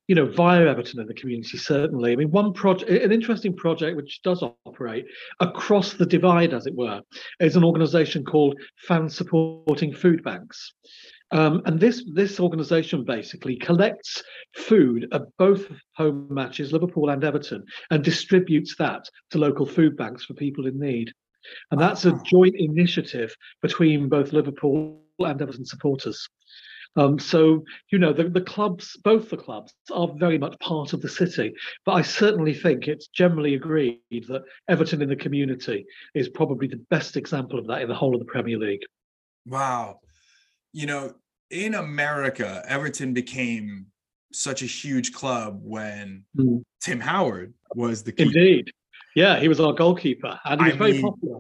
you 0.08 0.16
know, 0.16 0.26
via 0.26 0.66
Everton 0.66 1.00
in 1.00 1.08
the 1.08 1.14
community, 1.14 1.58
certainly. 1.58 2.12
I 2.12 2.16
mean, 2.18 2.32
one 2.32 2.52
project, 2.52 2.92
an 2.92 3.14
interesting 3.14 3.56
project 3.56 3.96
which 3.96 4.22
does 4.24 4.44
operate 4.66 5.06
across 5.40 5.94
the 5.94 6.06
divide, 6.06 6.54
as 6.54 6.66
it 6.66 6.76
were, 6.76 7.02
is 7.40 7.56
an 7.56 7.64
organisation 7.64 8.26
called 8.26 8.60
Fans 8.88 9.16
Supporting 9.16 9.94
Food 9.94 10.22
Banks. 10.24 10.74
Um, 11.32 11.62
and 11.66 11.80
this 11.80 12.04
this 12.14 12.42
organisation 12.42 13.06
basically 13.06 13.56
collects 13.56 14.22
food 14.54 15.08
at 15.14 15.22
both 15.38 15.72
home 15.96 16.28
matches, 16.30 16.74
Liverpool 16.74 17.10
and 17.10 17.24
Everton, 17.24 17.64
and 17.90 18.04
distributes 18.04 18.76
that 18.78 19.06
to 19.30 19.38
local 19.38 19.66
food 19.66 19.96
banks 19.96 20.26
for 20.26 20.34
people 20.34 20.68
in 20.68 20.78
need. 20.78 21.14
And 21.72 21.80
that's 21.80 22.06
a 22.06 22.20
joint 22.26 22.56
initiative 22.58 23.34
between 23.62 24.10
both 24.10 24.34
Liverpool 24.34 25.02
and 25.26 25.42
Everton 25.42 25.66
supporters. 25.66 26.28
Um, 26.98 27.20
so 27.20 27.64
you 27.90 28.00
know 28.00 28.12
the, 28.12 28.26
the 28.26 28.42
clubs, 28.42 28.98
both 29.04 29.30
the 29.30 29.38
clubs, 29.38 29.74
are 29.94 30.10
very 30.18 30.38
much 30.38 30.60
part 30.60 30.92
of 30.92 31.02
the 31.02 31.08
city. 31.08 31.54
But 31.86 31.94
I 31.94 32.02
certainly 32.02 32.54
think 32.54 32.88
it's 32.88 33.08
generally 33.08 33.56
agreed 33.56 34.02
that 34.12 34.44
Everton 34.68 35.02
in 35.02 35.08
the 35.10 35.16
community 35.16 35.86
is 36.14 36.28
probably 36.28 36.68
the 36.68 36.84
best 36.90 37.16
example 37.16 37.60
of 37.60 37.68
that 37.68 37.82
in 37.82 37.88
the 37.88 37.96
whole 37.96 38.14
of 38.14 38.20
the 38.20 38.26
Premier 38.26 38.58
League. 38.58 38.82
Wow. 39.48 40.00
You 40.74 40.86
know, 40.86 41.14
in 41.50 41.76
America, 41.76 42.64
Everton 42.68 43.14
became 43.14 43.88
such 44.34 44.62
a 44.62 44.66
huge 44.66 45.14
club 45.14 45.60
when 45.64 46.26
Mm. 46.38 46.64
Tim 46.82 47.00
Howard 47.00 47.54
was 47.76 48.04
the 48.04 48.12
keeper. 48.12 48.30
Indeed, 48.30 48.72
yeah, 49.16 49.40
he 49.40 49.48
was 49.48 49.60
our 49.60 49.74
goalkeeper, 49.74 50.40
and 50.46 50.62
he 50.62 50.68
I 50.68 50.70
was 50.70 50.78
very 50.78 50.94
mean, 50.94 51.02
popular. 51.04 51.40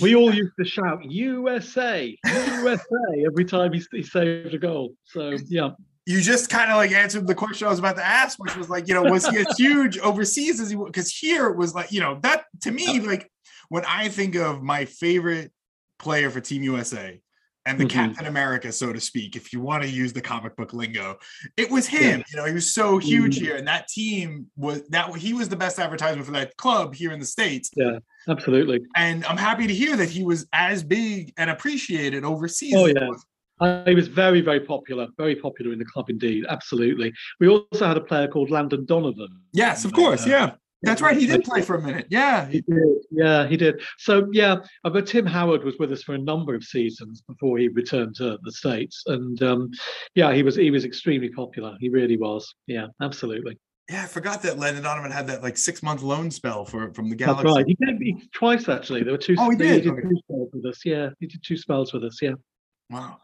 We 0.00 0.14
all 0.16 0.32
used 0.32 0.52
to 0.58 0.64
shout 0.64 1.04
"USA, 1.04 2.16
USA" 2.26 3.24
every 3.26 3.44
time 3.44 3.72
he, 3.72 3.82
he 3.92 4.02
saved 4.02 4.54
a 4.54 4.58
goal. 4.58 4.94
So 5.04 5.36
yeah, 5.48 5.70
you 6.06 6.20
just 6.20 6.50
kind 6.50 6.70
of 6.70 6.76
like 6.76 6.92
answered 6.92 7.26
the 7.26 7.34
question 7.34 7.66
I 7.66 7.70
was 7.70 7.78
about 7.78 7.96
to 7.96 8.04
ask, 8.04 8.38
which 8.38 8.56
was 8.56 8.68
like, 8.68 8.88
you 8.88 8.94
know, 8.94 9.04
was 9.04 9.26
he 9.26 9.38
as 9.38 9.56
huge 9.56 9.98
overseas 9.98 10.60
as 10.60 10.68
he 10.68 10.76
was? 10.76 10.88
Because 10.88 11.10
here 11.10 11.46
it 11.46 11.56
was 11.56 11.74
like, 11.74 11.92
you 11.92 12.00
know, 12.00 12.18
that 12.22 12.44
to 12.62 12.72
me, 12.72 13.00
like 13.00 13.30
when 13.68 13.84
I 13.86 14.08
think 14.08 14.34
of 14.34 14.62
my 14.62 14.84
favorite 14.84 15.52
player 15.98 16.30
for 16.30 16.40
Team 16.40 16.62
USA 16.64 17.20
and 17.64 17.78
the 17.78 17.84
Mhm. 17.84 17.90
Captain 17.90 18.26
America, 18.26 18.72
so 18.72 18.92
to 18.92 19.00
speak, 19.00 19.36
if 19.36 19.52
you 19.52 19.60
want 19.60 19.82
to 19.82 19.88
use 19.88 20.12
the 20.12 20.20
comic 20.20 20.56
book 20.56 20.72
lingo, 20.72 21.16
it 21.56 21.70
was 21.70 21.86
him. 21.86 22.22
You 22.30 22.36
know, 22.36 22.44
he 22.44 22.52
was 22.52 22.72
so 22.74 22.98
huge 22.98 23.36
Mhm. 23.38 23.42
here, 23.42 23.56
and 23.56 23.66
that 23.68 23.88
team 23.88 24.46
was 24.56 24.82
that 24.88 25.14
he 25.16 25.32
was 25.32 25.48
the 25.48 25.56
best 25.56 25.78
advertisement 25.78 26.26
for 26.26 26.32
that 26.32 26.56
club 26.56 26.94
here 26.94 27.12
in 27.12 27.20
the 27.20 27.26
states. 27.26 27.70
Yeah, 27.76 27.98
absolutely. 28.28 28.80
And 28.96 29.24
I'm 29.26 29.36
happy 29.36 29.66
to 29.66 29.74
hear 29.74 29.96
that 29.96 30.10
he 30.10 30.24
was 30.24 30.46
as 30.52 30.82
big 30.82 31.32
and 31.36 31.50
appreciated 31.50 32.24
overseas. 32.24 32.74
Oh, 32.76 32.86
he 32.86 32.94
yeah. 32.94 33.08
was. 33.08 33.24
Uh, 33.60 33.84
he 33.84 33.94
was 33.94 34.08
very, 34.08 34.40
very 34.40 34.58
popular, 34.58 35.06
very 35.16 35.36
popular 35.36 35.72
in 35.72 35.78
the 35.78 35.84
club 35.84 36.10
indeed. 36.10 36.44
Absolutely. 36.48 37.12
We 37.38 37.46
also 37.46 37.86
had 37.86 37.96
a 37.96 38.00
player 38.00 38.26
called 38.26 38.50
Landon 38.50 38.86
Donovan. 38.86 39.28
Yes, 39.52 39.84
of 39.84 39.92
course. 39.92 40.26
Uh, 40.26 40.30
yeah. 40.30 40.50
That's 40.82 41.00
right. 41.00 41.16
He 41.16 41.26
did 41.26 41.44
play 41.44 41.62
for 41.62 41.76
a 41.76 41.82
minute. 41.82 42.06
Yeah. 42.10 42.46
He 42.46 42.60
did. 42.60 43.04
Yeah, 43.10 43.46
he 43.46 43.56
did. 43.56 43.80
So, 43.98 44.28
yeah, 44.32 44.56
but 44.82 45.06
Tim 45.06 45.26
Howard 45.26 45.64
was 45.64 45.76
with 45.78 45.92
us 45.92 46.02
for 46.02 46.14
a 46.14 46.18
number 46.18 46.54
of 46.54 46.64
seasons 46.64 47.22
before 47.22 47.58
he 47.58 47.68
returned 47.68 48.16
to 48.16 48.38
the 48.42 48.52
States. 48.52 49.02
And 49.06 49.40
um, 49.42 49.70
yeah, 50.14 50.32
he 50.32 50.42
was 50.42 50.56
he 50.56 50.70
was 50.70 50.84
extremely 50.84 51.28
popular. 51.28 51.76
He 51.80 51.88
really 51.88 52.16
was. 52.16 52.54
Yeah, 52.66 52.88
absolutely. 53.00 53.58
Yeah, 53.90 54.04
I 54.04 54.06
forgot 54.06 54.42
that 54.42 54.58
Landon 54.58 54.84
Donovan 54.84 55.10
had 55.10 55.26
that 55.26 55.42
like 55.42 55.56
six 55.56 55.82
month 55.82 56.02
loan 56.02 56.30
spell 56.30 56.64
for 56.64 56.92
from 56.94 57.08
the 57.08 57.16
Galaxy. 57.16 57.44
That's 57.44 57.56
right. 57.56 57.66
He 57.66 57.74
gave 57.74 57.98
me 57.98 58.28
twice 58.32 58.68
actually. 58.68 59.02
There 59.02 59.12
were 59.12 59.18
two. 59.18 59.36
Oh, 59.38 59.50
he 59.50 59.56
did. 59.56 59.84
He 59.84 59.90
did 59.90 59.92
okay. 59.92 60.02
two 60.02 60.16
spells 60.24 60.48
with 60.52 60.66
us. 60.66 60.80
Yeah, 60.84 61.10
he 61.20 61.26
did 61.26 61.42
two 61.44 61.56
spells 61.56 61.92
with 61.92 62.04
us. 62.04 62.20
Yeah. 62.22 62.32
Wow. 62.90 63.18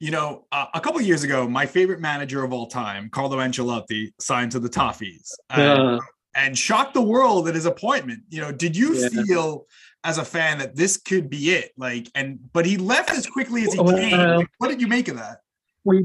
You 0.00 0.10
know, 0.10 0.44
uh, 0.52 0.66
a 0.74 0.80
couple 0.80 1.00
years 1.00 1.22
ago, 1.24 1.48
my 1.48 1.66
favorite 1.66 2.00
manager 2.00 2.44
of 2.44 2.52
all 2.52 2.66
time, 2.66 3.08
Carlo 3.08 3.38
Ancelotti, 3.38 4.12
signed 4.20 4.52
to 4.52 4.60
the 4.60 4.68
Toffees. 4.68 5.30
Uh, 5.48 5.98
and 6.34 6.56
shocked 6.56 6.94
the 6.94 7.02
world 7.02 7.48
at 7.48 7.54
his 7.54 7.66
appointment. 7.66 8.22
You 8.28 8.40
know, 8.40 8.52
did 8.52 8.76
you 8.76 8.94
yeah. 8.94 9.08
feel 9.08 9.66
as 10.02 10.18
a 10.18 10.24
fan 10.24 10.58
that 10.58 10.76
this 10.76 10.96
could 10.96 11.30
be 11.30 11.50
it? 11.50 11.72
Like, 11.76 12.08
and 12.14 12.38
but 12.52 12.66
he 12.66 12.76
left 12.76 13.10
as 13.10 13.26
quickly 13.26 13.64
as 13.64 13.72
he 13.72 13.80
well, 13.80 13.96
came. 13.96 14.18
Uh, 14.18 14.42
what 14.58 14.68
did 14.68 14.80
you 14.80 14.88
make 14.88 15.08
of 15.08 15.16
that? 15.16 15.40
We 15.84 16.04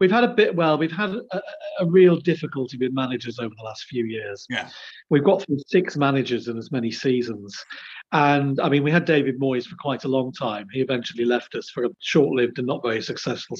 we've 0.00 0.10
had 0.10 0.24
a 0.24 0.28
bit. 0.28 0.54
Well, 0.54 0.78
we've 0.78 0.92
had 0.92 1.10
a, 1.10 1.42
a, 1.80 1.86
real 1.86 2.16
difficulty 2.16 2.76
with 2.76 2.92
managers 2.92 3.38
over 3.38 3.54
the 3.56 3.64
last 3.64 3.84
few 3.84 4.04
years. 4.04 4.46
Yeah, 4.48 4.68
we've 5.10 5.24
got 5.24 5.42
through 5.42 5.58
six 5.66 5.96
managers 5.96 6.48
in 6.48 6.56
as 6.56 6.70
many 6.70 6.90
seasons, 6.90 7.56
and 8.12 8.60
I 8.60 8.68
mean, 8.68 8.82
we 8.82 8.90
had 8.90 9.04
David 9.04 9.40
Moyes 9.40 9.66
for 9.66 9.76
quite 9.76 10.04
a 10.04 10.08
long 10.08 10.32
time. 10.32 10.66
He 10.72 10.80
eventually 10.80 11.24
left 11.24 11.54
us 11.54 11.70
for 11.70 11.84
a 11.84 11.90
short-lived 12.00 12.58
and 12.58 12.66
not 12.66 12.82
very 12.82 13.02
successful 13.02 13.56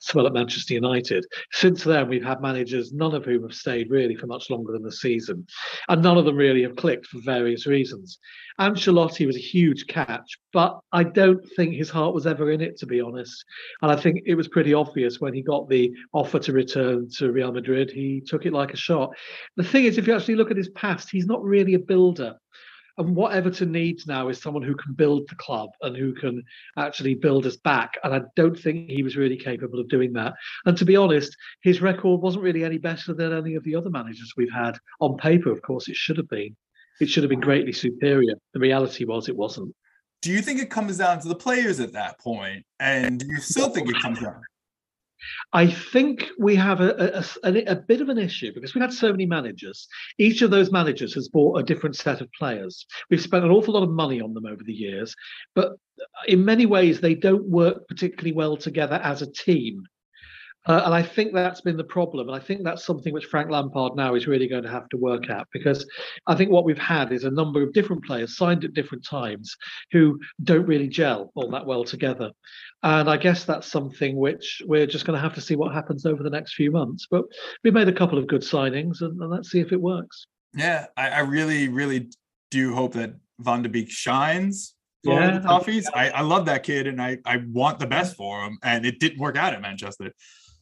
spell 0.00 0.26
at 0.26 0.32
Manchester 0.32 0.74
United. 0.74 1.24
Since 1.52 1.84
then, 1.84 2.08
we've 2.08 2.24
had 2.24 2.40
managers, 2.40 2.92
none 2.92 3.14
of 3.14 3.24
whom 3.24 3.42
have 3.42 3.54
stayed 3.54 3.90
really 3.90 4.16
for 4.16 4.26
much 4.26 4.50
longer 4.50 4.72
than 4.72 4.82
the 4.82 4.92
season, 4.92 5.46
and 5.88 6.02
none 6.02 6.18
of 6.18 6.24
them 6.24 6.36
really 6.36 6.62
have 6.62 6.76
clicked 6.76 7.06
for 7.06 7.20
various 7.24 7.66
reasons. 7.66 8.18
Ancelotti 8.60 9.26
was 9.26 9.36
a 9.36 9.40
huge 9.40 9.86
catch, 9.86 10.38
but 10.52 10.78
I 10.92 11.04
don't 11.04 11.44
think 11.56 11.74
his 11.74 11.90
heart 11.90 12.14
was 12.14 12.26
ever 12.26 12.50
in 12.50 12.60
it, 12.60 12.78
to 12.78 12.86
be 12.86 13.00
honest. 13.00 13.44
And 13.82 13.92
I 13.92 13.96
think 13.96 14.22
it 14.26 14.34
was 14.34 14.48
pretty 14.48 14.72
obvious 14.72 15.20
when 15.20 15.34
he 15.34 15.42
got 15.42 15.68
the 15.68 15.92
offer 16.12 16.38
to 16.38 16.52
return 16.52 17.08
to 17.18 17.32
Real 17.32 17.52
Madrid, 17.52 17.90
he 17.90 18.22
took 18.26 18.46
it 18.46 18.52
like 18.52 18.72
a 18.72 18.76
shot. 18.76 19.10
The 19.56 19.64
thing 19.64 19.84
is, 19.84 19.98
if 19.98 20.06
you 20.06 20.14
actually 20.14 20.36
look 20.36 20.50
at 20.50 20.56
his 20.56 20.70
past, 20.70 21.10
he's 21.10 21.26
not 21.26 21.42
really 21.42 21.74
a 21.74 21.78
builder. 21.78 22.36
And 22.98 23.14
what 23.14 23.32
Everton 23.32 23.72
needs 23.72 24.06
now 24.06 24.28
is 24.28 24.40
someone 24.40 24.62
who 24.62 24.74
can 24.74 24.94
build 24.94 25.28
the 25.28 25.34
club 25.34 25.68
and 25.82 25.94
who 25.94 26.14
can 26.14 26.42
actually 26.78 27.14
build 27.14 27.44
us 27.44 27.58
back. 27.58 27.98
And 28.02 28.14
I 28.14 28.22
don't 28.36 28.58
think 28.58 28.88
he 28.88 29.02
was 29.02 29.18
really 29.18 29.36
capable 29.36 29.78
of 29.78 29.88
doing 29.88 30.14
that. 30.14 30.32
And 30.64 30.78
to 30.78 30.86
be 30.86 30.96
honest, 30.96 31.36
his 31.62 31.82
record 31.82 32.22
wasn't 32.22 32.44
really 32.44 32.64
any 32.64 32.78
better 32.78 33.12
than 33.12 33.34
any 33.34 33.54
of 33.54 33.64
the 33.64 33.74
other 33.74 33.90
managers 33.90 34.32
we've 34.36 34.52
had. 34.52 34.78
On 35.00 35.18
paper, 35.18 35.52
of 35.52 35.60
course, 35.60 35.88
it 35.88 35.96
should 35.96 36.16
have 36.16 36.28
been. 36.30 36.56
It 37.00 37.08
should 37.08 37.22
have 37.22 37.30
been 37.30 37.40
greatly 37.40 37.72
superior. 37.72 38.34
The 38.54 38.60
reality 38.60 39.04
was 39.04 39.28
it 39.28 39.36
wasn't. 39.36 39.74
Do 40.22 40.32
you 40.32 40.40
think 40.40 40.60
it 40.60 40.70
comes 40.70 40.98
down 40.98 41.20
to 41.20 41.28
the 41.28 41.34
players 41.34 41.78
at 41.80 41.92
that 41.92 42.18
point? 42.18 42.64
And 42.80 43.20
do 43.20 43.26
you 43.26 43.40
still 43.40 43.68
think 43.70 43.88
it 43.88 44.00
comes 44.00 44.20
down? 44.20 44.40
I 45.52 45.66
think 45.66 46.26
we 46.38 46.54
have 46.56 46.80
a, 46.80 47.24
a, 47.42 47.64
a, 47.64 47.74
bit 47.74 48.00
of 48.00 48.08
an 48.08 48.18
issue 48.18 48.52
because 48.52 48.74
we've 48.74 48.82
had 48.82 48.92
so 48.92 49.10
many 49.10 49.26
managers. 49.26 49.88
Each 50.18 50.42
of 50.42 50.50
those 50.50 50.70
managers 50.70 51.14
has 51.14 51.28
bought 51.28 51.58
a 51.58 51.62
different 51.62 51.96
set 51.96 52.20
of 52.20 52.30
players. 52.32 52.86
We've 53.10 53.20
spent 53.20 53.44
an 53.44 53.50
awful 53.50 53.74
lot 53.74 53.82
of 53.82 53.90
money 53.90 54.20
on 54.20 54.34
them 54.34 54.46
over 54.46 54.62
the 54.64 54.72
years, 54.72 55.14
but 55.54 55.72
in 56.28 56.44
many 56.44 56.66
ways, 56.66 57.00
they 57.00 57.14
don't 57.14 57.48
work 57.48 57.88
particularly 57.88 58.32
well 58.32 58.56
together 58.56 59.00
as 59.02 59.22
a 59.22 59.32
team. 59.32 59.84
Uh, 60.66 60.82
and 60.84 60.94
I 60.94 61.02
think 61.02 61.32
that's 61.32 61.60
been 61.60 61.76
the 61.76 61.84
problem. 61.84 62.28
And 62.28 62.36
I 62.36 62.40
think 62.40 62.64
that's 62.64 62.84
something 62.84 63.12
which 63.12 63.26
Frank 63.26 63.50
Lampard 63.50 63.94
now 63.94 64.14
is 64.14 64.26
really 64.26 64.48
going 64.48 64.64
to 64.64 64.70
have 64.70 64.88
to 64.88 64.96
work 64.96 65.30
at 65.30 65.46
because 65.52 65.86
I 66.26 66.34
think 66.34 66.50
what 66.50 66.64
we've 66.64 66.76
had 66.78 67.12
is 67.12 67.24
a 67.24 67.30
number 67.30 67.62
of 67.62 67.72
different 67.72 68.04
players 68.04 68.36
signed 68.36 68.64
at 68.64 68.74
different 68.74 69.04
times 69.04 69.56
who 69.92 70.18
don't 70.42 70.66
really 70.66 70.88
gel 70.88 71.30
all 71.36 71.50
that 71.50 71.66
well 71.66 71.84
together. 71.84 72.32
And 72.82 73.08
I 73.08 73.16
guess 73.16 73.44
that's 73.44 73.68
something 73.68 74.16
which 74.16 74.60
we're 74.66 74.86
just 74.86 75.06
going 75.06 75.16
to 75.16 75.22
have 75.22 75.34
to 75.34 75.40
see 75.40 75.54
what 75.54 75.72
happens 75.72 76.04
over 76.04 76.22
the 76.22 76.30
next 76.30 76.54
few 76.54 76.72
months. 76.72 77.06
But 77.08 77.24
we 77.62 77.70
made 77.70 77.88
a 77.88 77.92
couple 77.92 78.18
of 78.18 78.26
good 78.26 78.42
signings 78.42 79.02
and, 79.02 79.20
and 79.20 79.30
let's 79.30 79.50
see 79.50 79.60
if 79.60 79.72
it 79.72 79.80
works. 79.80 80.26
Yeah, 80.54 80.86
I, 80.96 81.10
I, 81.10 81.20
really, 81.20 81.68
really 81.68 82.10
do 82.50 82.74
hope 82.74 82.94
that 82.94 83.14
Van 83.40 83.62
de 83.62 83.68
Beek 83.68 83.90
shines 83.90 84.74
for 85.04 85.20
yeah, 85.20 85.38
the 85.38 85.46
Toffees. 85.46 85.84
I, 85.94 86.10
I 86.10 86.20
love 86.22 86.46
that 86.46 86.62
kid 86.62 86.86
and 86.86 87.00
I, 87.00 87.18
I 87.24 87.42
want 87.52 87.78
the 87.78 87.86
best 87.86 88.16
for 88.16 88.44
him. 88.44 88.58
And 88.62 88.86
it 88.86 88.98
didn't 88.98 89.18
work 89.18 89.36
out 89.36 89.52
at 89.52 89.60
Manchester. 89.60 90.12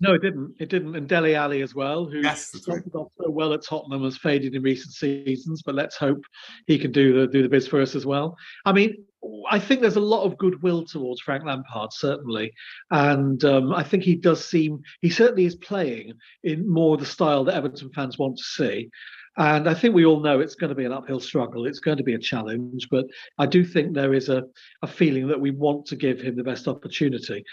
No, 0.00 0.14
it 0.14 0.22
didn't. 0.22 0.54
It 0.58 0.68
didn't. 0.68 0.96
And 0.96 1.08
Dele 1.08 1.34
Alli 1.34 1.62
as 1.62 1.74
well, 1.74 2.06
who 2.06 2.18
yes, 2.18 2.48
started 2.48 2.90
right. 2.92 3.00
off 3.00 3.12
so 3.18 3.30
well 3.30 3.52
at 3.52 3.62
Tottenham, 3.62 4.02
has 4.04 4.16
faded 4.16 4.54
in 4.54 4.62
recent 4.62 4.92
seasons. 4.94 5.62
But 5.62 5.74
let's 5.74 5.96
hope 5.96 6.24
he 6.66 6.78
can 6.78 6.92
do 6.92 7.20
the 7.20 7.26
do 7.26 7.42
the 7.42 7.48
biz 7.48 7.68
for 7.68 7.80
us 7.80 7.94
as 7.94 8.04
well. 8.04 8.36
I 8.64 8.72
mean, 8.72 9.04
I 9.50 9.58
think 9.58 9.80
there's 9.80 9.96
a 9.96 10.00
lot 10.00 10.24
of 10.24 10.36
goodwill 10.36 10.84
towards 10.84 11.20
Frank 11.20 11.44
Lampard, 11.44 11.92
certainly, 11.92 12.52
and 12.90 13.42
um, 13.44 13.72
I 13.72 13.82
think 13.82 14.02
he 14.02 14.16
does 14.16 14.44
seem 14.44 14.82
he 15.00 15.10
certainly 15.10 15.44
is 15.44 15.54
playing 15.54 16.14
in 16.42 16.68
more 16.68 16.96
the 16.96 17.06
style 17.06 17.44
that 17.44 17.54
Everton 17.54 17.90
fans 17.94 18.18
want 18.18 18.36
to 18.38 18.44
see. 18.44 18.90
And 19.36 19.68
I 19.68 19.74
think 19.74 19.94
we 19.94 20.04
all 20.04 20.20
know 20.20 20.38
it's 20.38 20.54
going 20.54 20.68
to 20.68 20.76
be 20.76 20.84
an 20.84 20.92
uphill 20.92 21.18
struggle. 21.18 21.66
It's 21.66 21.80
going 21.80 21.96
to 21.96 22.04
be 22.04 22.14
a 22.14 22.18
challenge, 22.18 22.88
but 22.88 23.06
I 23.36 23.46
do 23.46 23.64
think 23.64 23.92
there 23.92 24.14
is 24.14 24.28
a, 24.28 24.44
a 24.82 24.86
feeling 24.86 25.26
that 25.28 25.40
we 25.40 25.50
want 25.50 25.86
to 25.86 25.96
give 25.96 26.20
him 26.20 26.36
the 26.36 26.44
best 26.44 26.68
opportunity. 26.68 27.44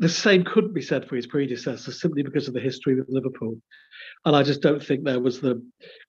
The 0.00 0.08
same 0.08 0.42
couldn't 0.44 0.74
be 0.74 0.82
said 0.82 1.06
for 1.06 1.14
his 1.14 1.28
predecessor 1.28 1.92
simply 1.92 2.22
because 2.24 2.48
of 2.48 2.54
the 2.54 2.60
history 2.60 2.96
with 2.96 3.08
Liverpool. 3.08 3.56
And 4.24 4.34
I 4.34 4.42
just 4.42 4.62
don't 4.62 4.82
think 4.82 5.04
there 5.04 5.20
was 5.20 5.40
the, 5.40 5.62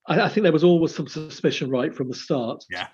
I, 0.08 0.22
I 0.22 0.30
think 0.30 0.44
there 0.44 0.52
was 0.52 0.64
always 0.64 0.96
some 0.96 1.08
suspicion 1.08 1.70
right 1.70 1.94
from 1.94 2.08
the 2.08 2.16
start. 2.16 2.64
Yeah. 2.72 2.88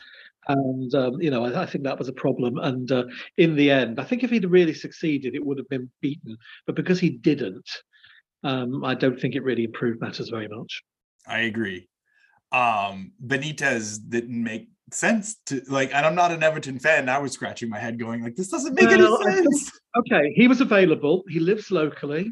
And, 0.50 0.94
um, 0.94 1.22
you 1.22 1.32
know, 1.32 1.46
I, 1.46 1.64
I, 1.64 1.66
think 1.66 1.86
that 1.86 1.98
was 1.98 2.10
a 2.10 2.14
problem. 2.14 2.58
And 2.58 2.92
uh, 2.92 3.06
in 3.38 3.56
the 3.56 3.72
end, 3.72 4.00
I 4.00 4.04
think 4.04 4.24
if 4.24 4.30
he'd 4.30 4.46
really 4.46 4.74
succeeded, 4.74 5.36
it 5.36 5.44
would 5.44 5.58
have 5.58 5.70
been 5.70 5.90
beaten. 6.02 6.38
But 6.68 6.76
because 6.76 7.00
he 7.00 7.10
didn't, 7.10 7.68
um, 8.44 8.84
I 8.84 8.94
don't 8.94 9.20
think 9.20 9.36
it 9.36 9.44
really 9.44 9.64
improved 9.64 10.02
matters 10.02 10.30
very 10.30 10.50
much. 10.50 10.84
I 11.28 11.40
agree 11.40 11.88
um 12.56 13.12
Benitez 13.26 14.00
didn't 14.08 14.42
make 14.42 14.70
sense 14.92 15.36
to 15.48 15.62
like 15.68 15.94
and 15.94 16.06
I'm 16.06 16.16
not 16.16 16.32
an 16.32 16.42
Everton 16.42 16.80
fan. 16.80 17.10
I 17.10 17.18
was 17.18 17.34
scratching 17.34 17.70
my 17.70 17.80
head 17.80 18.00
going 18.00 18.24
like 18.24 18.36
this 18.36 18.48
doesn't 18.48 18.76
make 18.76 18.88
well, 18.88 19.22
any 19.28 19.36
sense. 19.44 19.72
Okay, 19.98 20.32
he 20.34 20.48
was 20.48 20.62
available. 20.62 21.24
He 21.28 21.40
lives 21.40 21.70
locally 21.70 22.32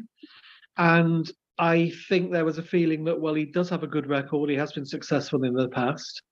and 0.78 1.30
I 1.58 1.92
think 2.08 2.32
there 2.32 2.44
was 2.44 2.58
a 2.58 2.62
feeling 2.62 3.04
that 3.04 3.20
well 3.20 3.34
he 3.34 3.44
does 3.44 3.68
have 3.68 3.82
a 3.82 3.88
good 3.88 4.06
record. 4.06 4.48
He 4.48 4.56
has 4.56 4.72
been 4.72 4.86
successful 4.86 5.44
in 5.44 5.52
the 5.52 5.68
past. 5.68 6.22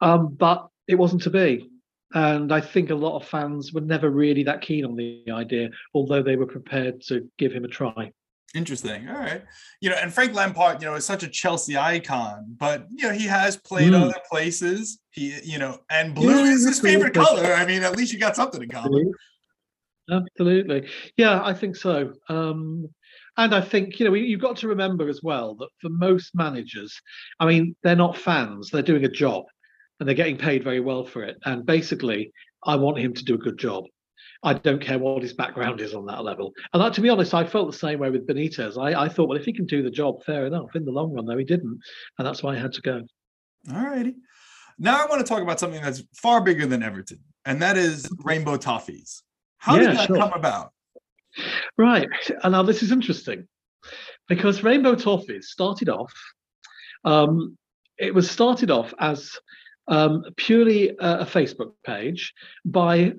Um 0.00 0.34
but 0.34 0.66
it 0.88 0.96
wasn't 0.96 1.22
to 1.22 1.30
be. 1.30 1.70
And 2.14 2.52
I 2.52 2.60
think 2.60 2.90
a 2.90 2.94
lot 2.94 3.16
of 3.16 3.28
fans 3.28 3.72
were 3.72 3.82
never 3.82 4.10
really 4.10 4.42
that 4.44 4.62
keen 4.62 4.84
on 4.84 4.96
the 4.96 5.22
idea, 5.30 5.68
although 5.94 6.22
they 6.22 6.36
were 6.36 6.46
prepared 6.46 7.02
to 7.02 7.30
give 7.38 7.52
him 7.52 7.64
a 7.64 7.68
try. 7.68 8.10
Interesting. 8.58 9.08
All 9.08 9.14
right. 9.14 9.42
You 9.80 9.90
know, 9.90 9.96
and 10.02 10.12
Frank 10.12 10.34
Lampard, 10.34 10.82
you 10.82 10.88
know, 10.88 10.96
is 10.96 11.04
such 11.04 11.22
a 11.22 11.28
Chelsea 11.28 11.76
icon, 11.76 12.56
but 12.58 12.86
you 12.90 13.06
know, 13.06 13.14
he 13.14 13.24
has 13.24 13.56
played 13.56 13.92
mm. 13.92 14.02
other 14.02 14.18
places. 14.28 14.98
He, 15.10 15.38
you 15.44 15.60
know, 15.60 15.78
and 15.90 16.12
blue 16.12 16.44
yeah, 16.44 16.52
is 16.52 16.66
his 16.66 16.80
favorite 16.80 17.14
color. 17.14 17.54
I 17.54 17.64
mean, 17.64 17.84
at 17.84 17.96
least 17.96 18.12
you 18.12 18.18
got 18.18 18.34
something 18.34 18.60
in 18.60 18.68
common. 18.68 19.12
Absolutely. 20.10 20.88
Yeah, 21.16 21.40
I 21.44 21.54
think 21.54 21.76
so. 21.76 22.12
Um, 22.28 22.88
and 23.36 23.54
I 23.54 23.60
think, 23.60 24.00
you 24.00 24.06
know, 24.06 24.14
you've 24.14 24.40
got 24.40 24.56
to 24.56 24.68
remember 24.68 25.08
as 25.08 25.22
well 25.22 25.54
that 25.54 25.68
for 25.80 25.88
most 25.90 26.34
managers, 26.34 27.00
I 27.38 27.46
mean, 27.46 27.76
they're 27.84 27.94
not 27.94 28.16
fans, 28.16 28.70
they're 28.70 28.82
doing 28.82 29.04
a 29.04 29.08
job 29.08 29.44
and 30.00 30.08
they're 30.08 30.16
getting 30.16 30.36
paid 30.36 30.64
very 30.64 30.80
well 30.80 31.04
for 31.04 31.22
it. 31.22 31.36
And 31.44 31.64
basically, 31.64 32.32
I 32.64 32.74
want 32.74 32.98
him 32.98 33.14
to 33.14 33.24
do 33.24 33.34
a 33.34 33.38
good 33.38 33.58
job. 33.58 33.84
I 34.42 34.54
don't 34.54 34.80
care 34.80 34.98
what 34.98 35.22
his 35.22 35.32
background 35.32 35.80
is 35.80 35.94
on 35.94 36.06
that 36.06 36.22
level. 36.22 36.52
And 36.72 36.82
that, 36.82 36.94
to 36.94 37.00
be 37.00 37.08
honest, 37.08 37.34
I 37.34 37.44
felt 37.44 37.70
the 37.70 37.78
same 37.78 37.98
way 37.98 38.10
with 38.10 38.26
Benitez. 38.26 38.78
I, 38.78 39.02
I 39.02 39.08
thought, 39.08 39.28
well, 39.28 39.38
if 39.38 39.44
he 39.44 39.52
can 39.52 39.66
do 39.66 39.82
the 39.82 39.90
job, 39.90 40.22
fair 40.24 40.46
enough. 40.46 40.76
In 40.76 40.84
the 40.84 40.92
long 40.92 41.12
run, 41.12 41.26
though, 41.26 41.36
he 41.36 41.44
didn't. 41.44 41.80
And 42.18 42.26
that's 42.26 42.42
why 42.42 42.54
I 42.54 42.58
had 42.58 42.72
to 42.74 42.80
go. 42.82 43.02
All 43.74 43.84
righty. 43.84 44.14
Now 44.78 45.02
I 45.02 45.06
want 45.06 45.20
to 45.20 45.28
talk 45.28 45.42
about 45.42 45.58
something 45.58 45.82
that's 45.82 46.02
far 46.14 46.40
bigger 46.40 46.66
than 46.66 46.84
Everton, 46.84 47.18
and 47.44 47.60
that 47.60 47.76
is 47.76 48.08
Rainbow 48.22 48.56
Toffees. 48.56 49.22
How 49.58 49.74
yeah, 49.74 49.88
did 49.88 49.96
that 49.96 50.06
sure. 50.06 50.18
come 50.18 50.32
about? 50.32 50.72
Right. 51.76 52.08
And 52.44 52.52
now 52.52 52.62
this 52.62 52.82
is 52.82 52.92
interesting 52.92 53.48
because 54.28 54.62
Rainbow 54.62 54.94
Toffees 54.94 55.44
started 55.44 55.88
off, 55.88 56.12
um, 57.04 57.58
it 57.98 58.14
was 58.14 58.30
started 58.30 58.70
off 58.70 58.94
as 59.00 59.36
um, 59.88 60.24
purely 60.36 60.90
a, 60.90 61.20
a 61.20 61.24
Facebook 61.24 61.72
page 61.84 62.32
by 62.64 63.14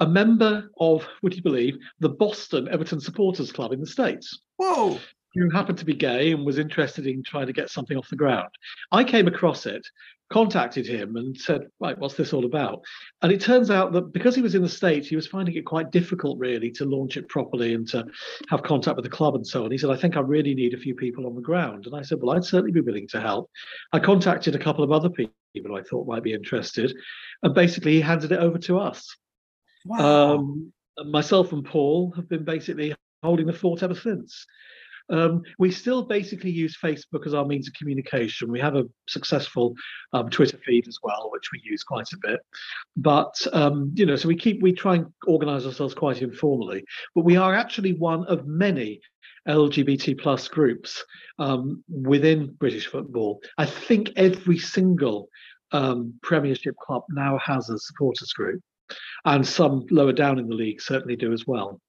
a 0.00 0.06
member 0.06 0.70
of, 0.78 1.06
would 1.22 1.34
you 1.34 1.42
believe, 1.42 1.78
the 2.00 2.08
Boston 2.08 2.68
Everton 2.70 3.00
Supporters 3.00 3.52
Club 3.52 3.72
in 3.72 3.80
the 3.80 3.86
States. 3.86 4.40
Whoa. 4.56 4.98
Who 5.34 5.48
happened 5.50 5.78
to 5.78 5.84
be 5.84 5.94
gay 5.94 6.32
and 6.32 6.44
was 6.44 6.58
interested 6.58 7.06
in 7.06 7.22
trying 7.22 7.46
to 7.46 7.52
get 7.52 7.70
something 7.70 7.96
off 7.96 8.08
the 8.08 8.16
ground. 8.16 8.48
I 8.90 9.04
came 9.04 9.28
across 9.28 9.64
it 9.66 9.86
contacted 10.30 10.86
him 10.86 11.16
and 11.16 11.36
said, 11.36 11.66
right, 11.80 11.98
what's 11.98 12.14
this 12.14 12.32
all 12.32 12.44
about? 12.44 12.82
And 13.22 13.32
it 13.32 13.40
turns 13.40 13.70
out 13.70 13.92
that 13.92 14.12
because 14.12 14.34
he 14.34 14.42
was 14.42 14.54
in 14.54 14.62
the 14.62 14.68
States, 14.68 15.08
he 15.08 15.16
was 15.16 15.26
finding 15.26 15.56
it 15.56 15.66
quite 15.66 15.90
difficult, 15.90 16.38
really, 16.38 16.70
to 16.72 16.84
launch 16.84 17.16
it 17.16 17.28
properly 17.28 17.74
and 17.74 17.86
to 17.88 18.06
have 18.48 18.62
contact 18.62 18.96
with 18.96 19.04
the 19.04 19.10
club 19.10 19.34
and 19.34 19.46
so 19.46 19.64
on. 19.64 19.72
He 19.72 19.78
said, 19.78 19.90
I 19.90 19.96
think 19.96 20.16
I 20.16 20.20
really 20.20 20.54
need 20.54 20.72
a 20.72 20.78
few 20.78 20.94
people 20.94 21.26
on 21.26 21.34
the 21.34 21.40
ground. 21.40 21.86
And 21.86 21.96
I 21.96 22.02
said, 22.02 22.18
well, 22.20 22.36
I'd 22.36 22.44
certainly 22.44 22.72
be 22.72 22.80
willing 22.80 23.08
to 23.08 23.20
help. 23.20 23.50
I 23.92 23.98
contacted 23.98 24.54
a 24.54 24.58
couple 24.58 24.84
of 24.84 24.92
other 24.92 25.10
people 25.10 25.76
I 25.76 25.82
thought 25.82 26.06
might 26.06 26.22
be 26.22 26.32
interested. 26.32 26.96
And 27.42 27.54
basically, 27.54 27.92
he 27.92 28.00
handed 28.00 28.30
it 28.30 28.38
over 28.38 28.58
to 28.58 28.78
us. 28.78 29.16
Wow. 29.84 30.34
Um, 30.34 30.72
myself 31.06 31.52
and 31.52 31.64
Paul 31.64 32.12
have 32.16 32.28
been 32.28 32.44
basically 32.44 32.94
holding 33.22 33.46
the 33.46 33.52
fort 33.52 33.82
ever 33.82 33.94
since. 33.94 34.46
Um, 35.10 35.42
we 35.58 35.72
still 35.72 36.02
basically 36.02 36.50
use 36.50 36.78
Facebook 36.82 37.26
as 37.26 37.34
our 37.34 37.44
means 37.44 37.66
of 37.66 37.74
communication. 37.74 38.50
We 38.50 38.60
have 38.60 38.76
a 38.76 38.86
successful 39.08 39.74
um, 40.12 40.30
Twitter 40.30 40.58
feed 40.64 40.86
as 40.86 40.98
well, 41.02 41.30
which 41.32 41.50
we 41.52 41.60
use 41.64 41.82
quite 41.82 42.12
a 42.12 42.18
bit. 42.22 42.40
But 42.96 43.34
um, 43.52 43.92
you 43.94 44.06
know, 44.06 44.16
so 44.16 44.28
we 44.28 44.36
keep 44.36 44.62
we 44.62 44.72
try 44.72 44.96
and 44.96 45.06
organise 45.26 45.66
ourselves 45.66 45.94
quite 45.94 46.22
informally. 46.22 46.84
But 47.14 47.24
we 47.24 47.36
are 47.36 47.54
actually 47.54 47.94
one 47.94 48.24
of 48.26 48.46
many 48.46 49.00
LGBT 49.48 50.20
plus 50.20 50.46
groups 50.48 51.04
um, 51.38 51.82
within 51.88 52.52
British 52.58 52.86
football. 52.86 53.40
I 53.58 53.66
think 53.66 54.12
every 54.16 54.58
single 54.58 55.28
um, 55.72 56.14
Premiership 56.22 56.76
club 56.76 57.04
now 57.10 57.38
has 57.38 57.68
a 57.70 57.78
supporters 57.78 58.32
group, 58.32 58.60
and 59.24 59.46
some 59.46 59.86
lower 59.90 60.12
down 60.12 60.38
in 60.38 60.48
the 60.48 60.54
league 60.54 60.80
certainly 60.80 61.16
do 61.16 61.32
as 61.32 61.46
well. 61.46 61.80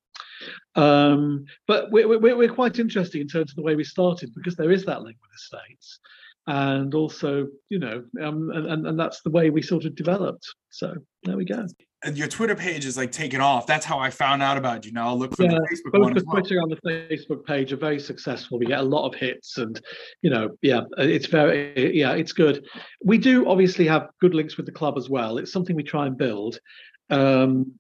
Um, 0.76 1.46
but 1.68 1.92
we're, 1.92 2.08
we're, 2.08 2.36
we're 2.36 2.54
quite 2.54 2.80
interesting 2.80 3.22
in 3.22 3.28
terms 3.28 3.52
of 3.52 3.56
the 3.56 3.64
way 3.64 3.76
we 3.76 3.84
started 3.84 4.34
because 4.36 4.56
there 4.56 4.72
is 4.72 4.86
that 4.86 5.02
link 5.02 5.18
with 5.22 5.32
the 5.32 5.58
States. 5.58 6.00
And 6.48 6.96
also, 6.96 7.48
you 7.70 7.80
know, 7.80 8.04
um, 8.22 8.50
and, 8.52 8.88
and 8.88 9.00
that's 9.00 9.22
the 9.22 9.30
way 9.30 9.50
we 9.50 9.62
sort 9.62 9.86
of 9.86 9.96
developed. 9.96 10.46
So 10.70 10.96
there 11.24 11.38
we 11.38 11.46
go. 11.46 11.68
And 12.04 12.18
your 12.18 12.28
Twitter 12.28 12.56
page 12.56 12.86
is 12.86 12.98
like 12.98 13.12
taken 13.12 13.42
off. 13.42 13.68
That's 13.68 13.86
how 13.86 14.00
I 14.00 14.10
found 14.10 14.42
out 14.42 14.58
about 14.58 14.86
you. 14.86 14.92
Now 14.92 15.10
I'll 15.10 15.20
look 15.20 15.36
for 15.36 15.44
yeah, 15.44 15.52
the 15.52 15.68
Facebook 15.72 15.92
both 15.92 16.02
one. 16.02 16.14
the 16.16 16.22
Twitter 16.22 16.56
well. 16.56 16.64
and 16.64 16.80
the 16.82 17.16
Facebook 17.16 17.46
page 17.46 17.72
are 17.72 17.78
very 17.78 18.00
successful. 18.00 18.58
We 18.58 18.66
get 18.66 18.80
a 18.80 18.84
lot 18.84 19.08
of 19.08 19.14
hits, 19.14 19.60
and 19.60 19.80
you 20.24 20.32
know, 20.32 20.50
yeah, 20.64 20.82
it's 20.98 21.28
very, 21.28 21.96
yeah, 21.96 22.14
it's 22.14 22.34
good. 22.34 22.66
We 23.04 23.20
do 23.20 23.48
obviously 23.48 23.86
have 23.86 24.10
good 24.20 24.34
links 24.34 24.58
with 24.58 24.66
the 24.66 24.72
club 24.72 24.98
as 24.98 25.10
well. 25.10 25.38
It's 25.38 25.54
something 25.54 25.76
we 25.76 25.84
try 25.84 26.08
and 26.08 26.18
build. 26.18 26.60
Um, 27.12 27.74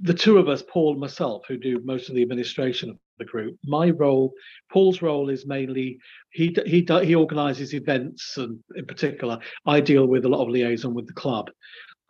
the 0.00 0.14
two 0.14 0.38
of 0.38 0.48
us, 0.48 0.62
Paul 0.62 0.92
and 0.92 1.00
myself, 1.00 1.44
who 1.48 1.56
do 1.56 1.80
most 1.84 2.08
of 2.08 2.14
the 2.14 2.22
administration 2.22 2.90
of 2.90 2.98
the 3.18 3.24
group. 3.24 3.58
My 3.64 3.90
role, 3.90 4.32
Paul's 4.70 5.02
role 5.02 5.30
is 5.30 5.46
mainly 5.46 5.98
he 6.30 6.56
he 6.66 6.86
he 7.02 7.14
organises 7.14 7.74
events, 7.74 8.36
and 8.36 8.58
in 8.76 8.86
particular, 8.86 9.38
I 9.64 9.80
deal 9.80 10.06
with 10.06 10.24
a 10.24 10.28
lot 10.28 10.42
of 10.42 10.50
liaison 10.50 10.94
with 10.94 11.06
the 11.06 11.14
club. 11.14 11.50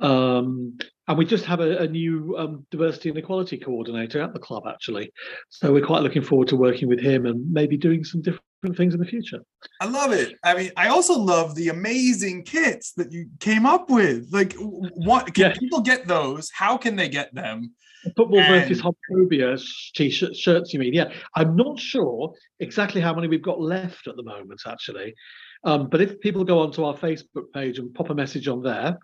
Um, 0.00 0.76
and 1.08 1.16
we 1.16 1.25
just 1.25 1.44
have 1.44 1.60
a, 1.60 1.78
a 1.78 1.86
new 1.86 2.36
um, 2.36 2.66
diversity 2.70 3.08
and 3.10 3.18
equality 3.18 3.56
coordinator 3.56 4.20
at 4.20 4.32
the 4.32 4.40
club, 4.40 4.64
actually. 4.66 5.12
So 5.50 5.72
we're 5.72 5.86
quite 5.86 6.02
looking 6.02 6.22
forward 6.22 6.48
to 6.48 6.56
working 6.56 6.88
with 6.88 7.00
him 7.00 7.26
and 7.26 7.52
maybe 7.52 7.76
doing 7.76 8.04
some 8.04 8.22
different 8.22 8.42
things 8.76 8.94
in 8.94 9.00
the 9.00 9.06
future. 9.06 9.40
I 9.80 9.86
love 9.86 10.12
it. 10.12 10.34
I 10.42 10.54
mean, 10.54 10.70
I 10.76 10.88
also 10.88 11.16
love 11.18 11.54
the 11.54 11.68
amazing 11.68 12.44
kits 12.44 12.92
that 12.94 13.12
you 13.12 13.28
came 13.38 13.66
up 13.66 13.88
with. 13.88 14.32
Like, 14.32 14.54
what 14.58 15.32
can 15.34 15.50
yeah. 15.50 15.54
people 15.54 15.80
get 15.80 16.06
those? 16.06 16.50
How 16.52 16.76
can 16.76 16.96
they 16.96 17.08
get 17.08 17.32
them? 17.34 17.72
Football 18.16 18.40
and... 18.40 18.68
versus 18.68 18.82
homophobia 18.82 19.62
t-shirt 19.94 20.34
shirts. 20.34 20.72
You 20.72 20.80
mean? 20.80 20.94
Yeah, 20.94 21.12
I'm 21.34 21.54
not 21.54 21.78
sure 21.78 22.34
exactly 22.58 23.00
how 23.00 23.14
many 23.14 23.28
we've 23.28 23.42
got 23.42 23.60
left 23.60 24.08
at 24.08 24.16
the 24.16 24.22
moment, 24.22 24.62
actually. 24.66 25.14
Um, 25.64 25.88
but 25.88 26.00
if 26.00 26.20
people 26.20 26.44
go 26.44 26.60
onto 26.60 26.84
our 26.84 26.94
Facebook 26.94 27.52
page 27.52 27.78
and 27.78 27.94
pop 27.94 28.10
a 28.10 28.14
message 28.14 28.48
on 28.48 28.62
there, 28.62 28.98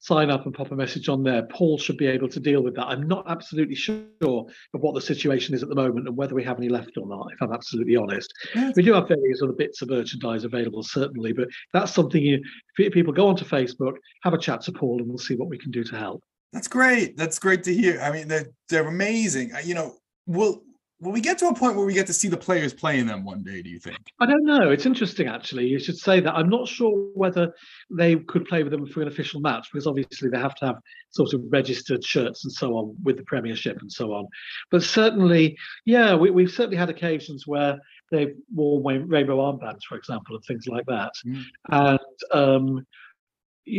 sign 0.00 0.30
up 0.30 0.46
and 0.46 0.54
pop 0.54 0.72
a 0.72 0.76
message 0.76 1.08
on 1.08 1.22
there. 1.22 1.42
Paul 1.44 1.78
should 1.78 1.98
be 1.98 2.06
able 2.06 2.28
to 2.28 2.40
deal 2.40 2.62
with 2.62 2.74
that. 2.76 2.86
I'm 2.86 3.06
not 3.06 3.24
absolutely 3.28 3.74
sure 3.74 4.04
of 4.22 4.46
what 4.72 4.94
the 4.94 5.00
situation 5.00 5.54
is 5.54 5.62
at 5.62 5.68
the 5.68 5.74
moment 5.74 6.08
and 6.08 6.16
whether 6.16 6.34
we 6.34 6.42
have 6.42 6.58
any 6.58 6.70
left 6.70 6.96
or 6.96 7.06
not, 7.06 7.28
if 7.32 7.40
I'm 7.42 7.52
absolutely 7.52 7.96
honest. 7.96 8.32
Yes. 8.54 8.74
We 8.76 8.82
do 8.82 8.94
have 8.94 9.08
various 9.08 9.42
other 9.42 9.52
bits 9.52 9.82
of 9.82 9.90
merchandise 9.90 10.44
available, 10.44 10.82
certainly, 10.82 11.32
but 11.32 11.48
that's 11.74 11.92
something 11.92 12.22
you, 12.22 12.42
people 12.76 13.12
go 13.12 13.28
onto 13.28 13.44
Facebook, 13.44 13.96
have 14.22 14.32
a 14.32 14.38
chat 14.38 14.62
to 14.62 14.72
Paul, 14.72 14.98
and 15.00 15.08
we'll 15.08 15.18
see 15.18 15.36
what 15.36 15.48
we 15.48 15.58
can 15.58 15.70
do 15.70 15.84
to 15.84 15.96
help. 15.96 16.22
That's 16.52 16.68
great. 16.68 17.16
That's 17.16 17.38
great 17.38 17.62
to 17.64 17.74
hear. 17.74 18.00
I 18.00 18.10
mean, 18.10 18.26
they're, 18.26 18.48
they're 18.70 18.88
amazing. 18.88 19.52
You 19.64 19.74
know, 19.74 19.96
we'll 20.26 20.62
will 21.00 21.12
we 21.12 21.20
get 21.20 21.38
to 21.38 21.46
a 21.48 21.54
point 21.54 21.76
where 21.76 21.86
we 21.86 21.94
get 21.94 22.06
to 22.06 22.12
see 22.12 22.28
the 22.28 22.36
players 22.36 22.74
playing 22.74 23.06
them 23.06 23.24
one 23.24 23.42
day 23.42 23.62
do 23.62 23.70
you 23.70 23.78
think? 23.78 23.98
I 24.20 24.26
don't 24.26 24.44
know. 24.44 24.70
It's 24.70 24.86
interesting 24.86 25.28
actually. 25.28 25.66
You 25.66 25.78
should 25.78 25.96
say 25.96 26.20
that. 26.20 26.34
I'm 26.34 26.48
not 26.48 26.68
sure 26.68 27.08
whether 27.14 27.52
they 27.90 28.16
could 28.16 28.44
play 28.44 28.62
with 28.62 28.72
them 28.72 28.86
for 28.86 29.02
an 29.02 29.08
official 29.08 29.40
match 29.40 29.68
because 29.72 29.86
obviously 29.86 30.28
they 30.28 30.38
have 30.38 30.54
to 30.56 30.66
have 30.66 30.76
sort 31.10 31.32
of 31.32 31.42
registered 31.48 32.04
shirts 32.04 32.44
and 32.44 32.52
so 32.52 32.76
on 32.76 32.94
with 33.02 33.16
the 33.16 33.24
premiership 33.24 33.78
and 33.80 33.90
so 33.90 34.12
on. 34.12 34.26
But 34.70 34.82
certainly 34.82 35.56
yeah 35.86 36.14
we, 36.14 36.42
have 36.42 36.52
certainly 36.52 36.76
had 36.76 36.90
occasions 36.90 37.46
where 37.46 37.78
they've 38.10 38.34
worn 38.54 39.08
rainbow 39.08 39.38
armbands 39.38 39.84
for 39.88 39.96
example 39.96 40.36
and 40.36 40.44
things 40.44 40.66
like 40.66 40.86
that. 40.86 41.12
Mm. 41.26 41.44
and 41.70 42.00
um, 42.32 42.86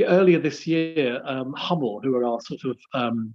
earlier 0.08 0.40
this 0.40 0.66
year 0.66 1.22
um, 1.26 1.54
hummel 1.54 2.00
who 2.04 2.16
are 2.16 2.26
our 2.26 2.40
sort 2.42 2.62
of 2.66 2.78
um, 2.94 3.34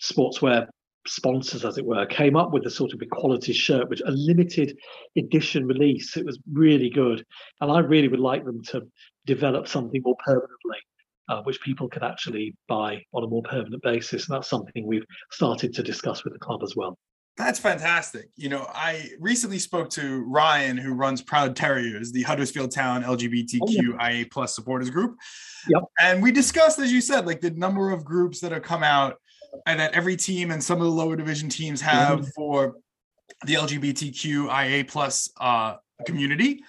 sportswear 0.00 0.68
sponsors, 1.06 1.64
as 1.64 1.78
it 1.78 1.84
were, 1.84 2.06
came 2.06 2.36
up 2.36 2.52
with 2.52 2.66
a 2.66 2.70
sort 2.70 2.92
of 2.92 3.02
equality 3.02 3.52
shirt, 3.52 3.88
which 3.88 4.02
a 4.06 4.10
limited 4.10 4.76
edition 5.16 5.66
release. 5.66 6.16
It 6.16 6.24
was 6.24 6.38
really 6.52 6.90
good, 6.90 7.24
and 7.60 7.70
I 7.70 7.80
really 7.80 8.08
would 8.08 8.20
like 8.20 8.44
them 8.44 8.62
to 8.64 8.82
develop 9.26 9.68
something 9.68 10.02
more 10.04 10.16
permanently, 10.24 10.78
uh, 11.28 11.42
which 11.42 11.60
people 11.60 11.88
could 11.88 12.02
actually 12.02 12.56
buy 12.68 13.02
on 13.12 13.24
a 13.24 13.28
more 13.28 13.42
permanent 13.42 13.82
basis. 13.82 14.28
And 14.28 14.36
that's 14.36 14.48
something 14.48 14.86
we've 14.86 15.06
started 15.30 15.74
to 15.74 15.82
discuss 15.82 16.24
with 16.24 16.32
the 16.32 16.38
club 16.38 16.62
as 16.62 16.74
well. 16.76 16.98
That's 17.36 17.58
fantastic. 17.58 18.28
You 18.36 18.48
know, 18.48 18.66
I 18.72 19.10
recently 19.18 19.58
spoke 19.58 19.90
to 19.90 20.22
Ryan, 20.28 20.76
who 20.76 20.94
runs 20.94 21.20
Proud 21.20 21.56
Terriers, 21.56 22.12
the 22.12 22.22
Huddersfield 22.22 22.70
Town 22.70 23.02
LGBTQIA 23.02 24.24
oh, 24.24 24.28
plus 24.30 24.54
supporters 24.54 24.88
group. 24.88 25.16
Yep. 25.68 25.82
And 26.00 26.22
we 26.22 26.30
discussed, 26.30 26.78
as 26.78 26.92
you 26.92 27.00
said, 27.00 27.26
like 27.26 27.40
the 27.40 27.50
number 27.50 27.90
of 27.90 28.04
groups 28.04 28.38
that 28.40 28.52
have 28.52 28.62
come 28.62 28.84
out 28.84 29.16
that 29.66 29.92
every 29.94 30.16
team 30.16 30.50
and 30.50 30.62
some 30.62 30.78
of 30.78 30.84
the 30.84 30.92
lower 30.92 31.16
division 31.16 31.48
teams 31.48 31.80
have 31.80 32.20
mm-hmm. 32.20 32.28
for 32.34 32.76
the 33.46 33.54
LGBTQIA 33.54 34.88
plus 34.88 35.30
uh, 35.40 35.76
community. 36.06 36.62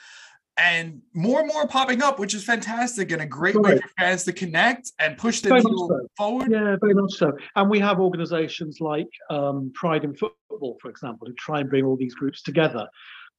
And 0.57 1.01
more 1.13 1.41
and 1.41 1.49
more 1.49 1.67
popping 1.67 2.01
up, 2.01 2.17
which 2.17 2.33
is 2.33 2.45
fantastic 2.45 3.11
and 3.11 3.21
a 3.21 3.25
great 3.25 3.55
right. 3.55 3.75
way 3.75 3.77
for 3.77 3.89
fans 3.99 4.23
to 4.23 4.31
connect 4.31 4.93
and 4.99 5.17
push 5.17 5.41
the 5.41 5.53
needle 5.53 5.89
so. 5.89 6.07
forward. 6.15 6.49
Yeah, 6.49 6.77
very 6.79 6.93
much 6.93 7.13
so. 7.15 7.33
And 7.57 7.69
we 7.69 7.79
have 7.79 7.99
organizations 7.99 8.79
like 8.79 9.09
um, 9.29 9.73
Pride 9.75 10.05
in 10.05 10.15
Football, 10.15 10.77
for 10.81 10.89
example, 10.89 11.27
who 11.27 11.33
try 11.33 11.59
and 11.59 11.69
bring 11.69 11.83
all 11.83 11.97
these 11.97 12.15
groups 12.15 12.41
together 12.41 12.87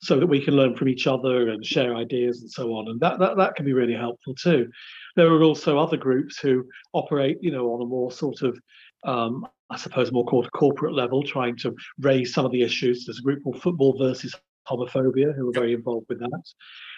so 0.02 0.20
that 0.20 0.26
we 0.26 0.44
can 0.44 0.54
learn 0.54 0.76
from 0.76 0.88
each 0.88 1.06
other 1.06 1.48
and 1.48 1.64
share 1.64 1.96
ideas 1.96 2.42
and 2.42 2.50
so 2.50 2.74
on. 2.74 2.88
And 2.88 3.00
that, 3.00 3.18
that, 3.18 3.38
that 3.38 3.54
can 3.54 3.64
be 3.64 3.72
really 3.72 3.94
helpful 3.94 4.34
too. 4.34 4.70
There 5.16 5.32
are 5.32 5.42
also 5.42 5.78
other 5.78 5.96
groups 5.96 6.38
who 6.38 6.66
operate, 6.92 7.38
you 7.40 7.50
know, 7.50 7.72
on 7.72 7.80
a 7.80 7.86
more 7.86 8.12
sort 8.12 8.42
of 8.42 8.58
um, 9.06 9.46
I 9.70 9.76
suppose, 9.76 10.12
more 10.12 10.24
called 10.24 10.50
corporate 10.52 10.94
level, 10.94 11.22
trying 11.22 11.56
to 11.58 11.74
raise 12.00 12.34
some 12.34 12.44
of 12.44 12.52
the 12.52 12.62
issues. 12.62 13.04
There's 13.04 13.18
a 13.18 13.22
group 13.22 13.42
called 13.42 13.62
Football 13.62 13.98
versus 13.98 14.34
Homophobia 14.68 15.34
who 15.34 15.48
are 15.48 15.52
very 15.52 15.74
involved 15.74 16.06
with 16.08 16.20
that. 16.20 16.42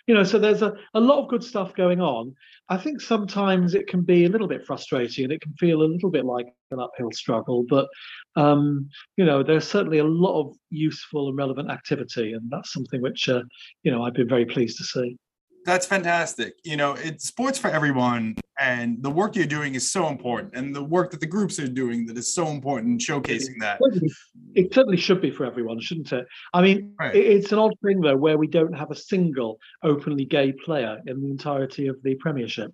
You 0.06 0.14
know, 0.14 0.24
so 0.24 0.38
there's 0.38 0.62
a, 0.62 0.74
a 0.94 1.00
lot 1.00 1.22
of 1.22 1.28
good 1.28 1.44
stuff 1.44 1.74
going 1.74 2.00
on. 2.00 2.34
I 2.70 2.78
think 2.78 3.00
sometimes 3.00 3.74
it 3.74 3.86
can 3.86 4.02
be 4.02 4.24
a 4.24 4.28
little 4.28 4.48
bit 4.48 4.64
frustrating 4.64 5.24
and 5.24 5.32
it 5.32 5.42
can 5.42 5.52
feel 5.54 5.82
a 5.82 5.84
little 5.84 6.10
bit 6.10 6.24
like 6.24 6.46
an 6.70 6.80
uphill 6.80 7.12
struggle, 7.12 7.64
but 7.68 7.88
um, 8.36 8.88
you 9.16 9.24
know, 9.24 9.42
there's 9.42 9.68
certainly 9.68 9.98
a 9.98 10.04
lot 10.04 10.40
of 10.40 10.56
useful 10.70 11.28
and 11.28 11.36
relevant 11.36 11.70
activity, 11.70 12.32
and 12.32 12.50
that's 12.50 12.72
something 12.72 13.02
which 13.02 13.28
uh, 13.28 13.42
you 13.82 13.90
know 13.90 14.02
I've 14.02 14.14
been 14.14 14.28
very 14.28 14.46
pleased 14.46 14.78
to 14.78 14.84
see. 14.84 15.16
That's 15.64 15.84
fantastic. 15.84 16.54
You 16.64 16.76
know, 16.76 16.94
it's 16.94 17.26
sports 17.26 17.58
for 17.58 17.68
everyone, 17.68 18.36
and 18.58 19.02
the 19.02 19.10
work 19.10 19.36
you're 19.36 19.44
doing 19.44 19.74
is 19.74 19.90
so 19.90 20.08
important, 20.08 20.54
and 20.54 20.74
the 20.74 20.82
work 20.82 21.10
that 21.10 21.20
the 21.20 21.26
groups 21.26 21.58
are 21.58 21.68
doing 21.68 22.06
that 22.06 22.16
is 22.16 22.32
so 22.32 22.46
important, 22.48 22.92
in 22.92 22.98
showcasing 22.98 23.60
that. 23.60 23.78
It 24.54 24.72
certainly 24.72 24.96
should 24.96 25.20
be 25.20 25.30
for 25.30 25.44
everyone, 25.44 25.78
shouldn't 25.80 26.10
it? 26.12 26.26
I 26.54 26.62
mean, 26.62 26.94
right. 26.98 27.14
it's 27.14 27.52
an 27.52 27.58
odd 27.58 27.74
thing 27.84 28.00
though, 28.00 28.16
where 28.16 28.38
we 28.38 28.46
don't 28.46 28.72
have 28.72 28.90
a 28.90 28.96
single 28.96 29.58
openly 29.82 30.24
gay 30.24 30.52
player 30.52 30.98
in 31.06 31.20
the 31.20 31.30
entirety 31.30 31.86
of 31.86 31.96
the 32.02 32.14
Premiership. 32.14 32.72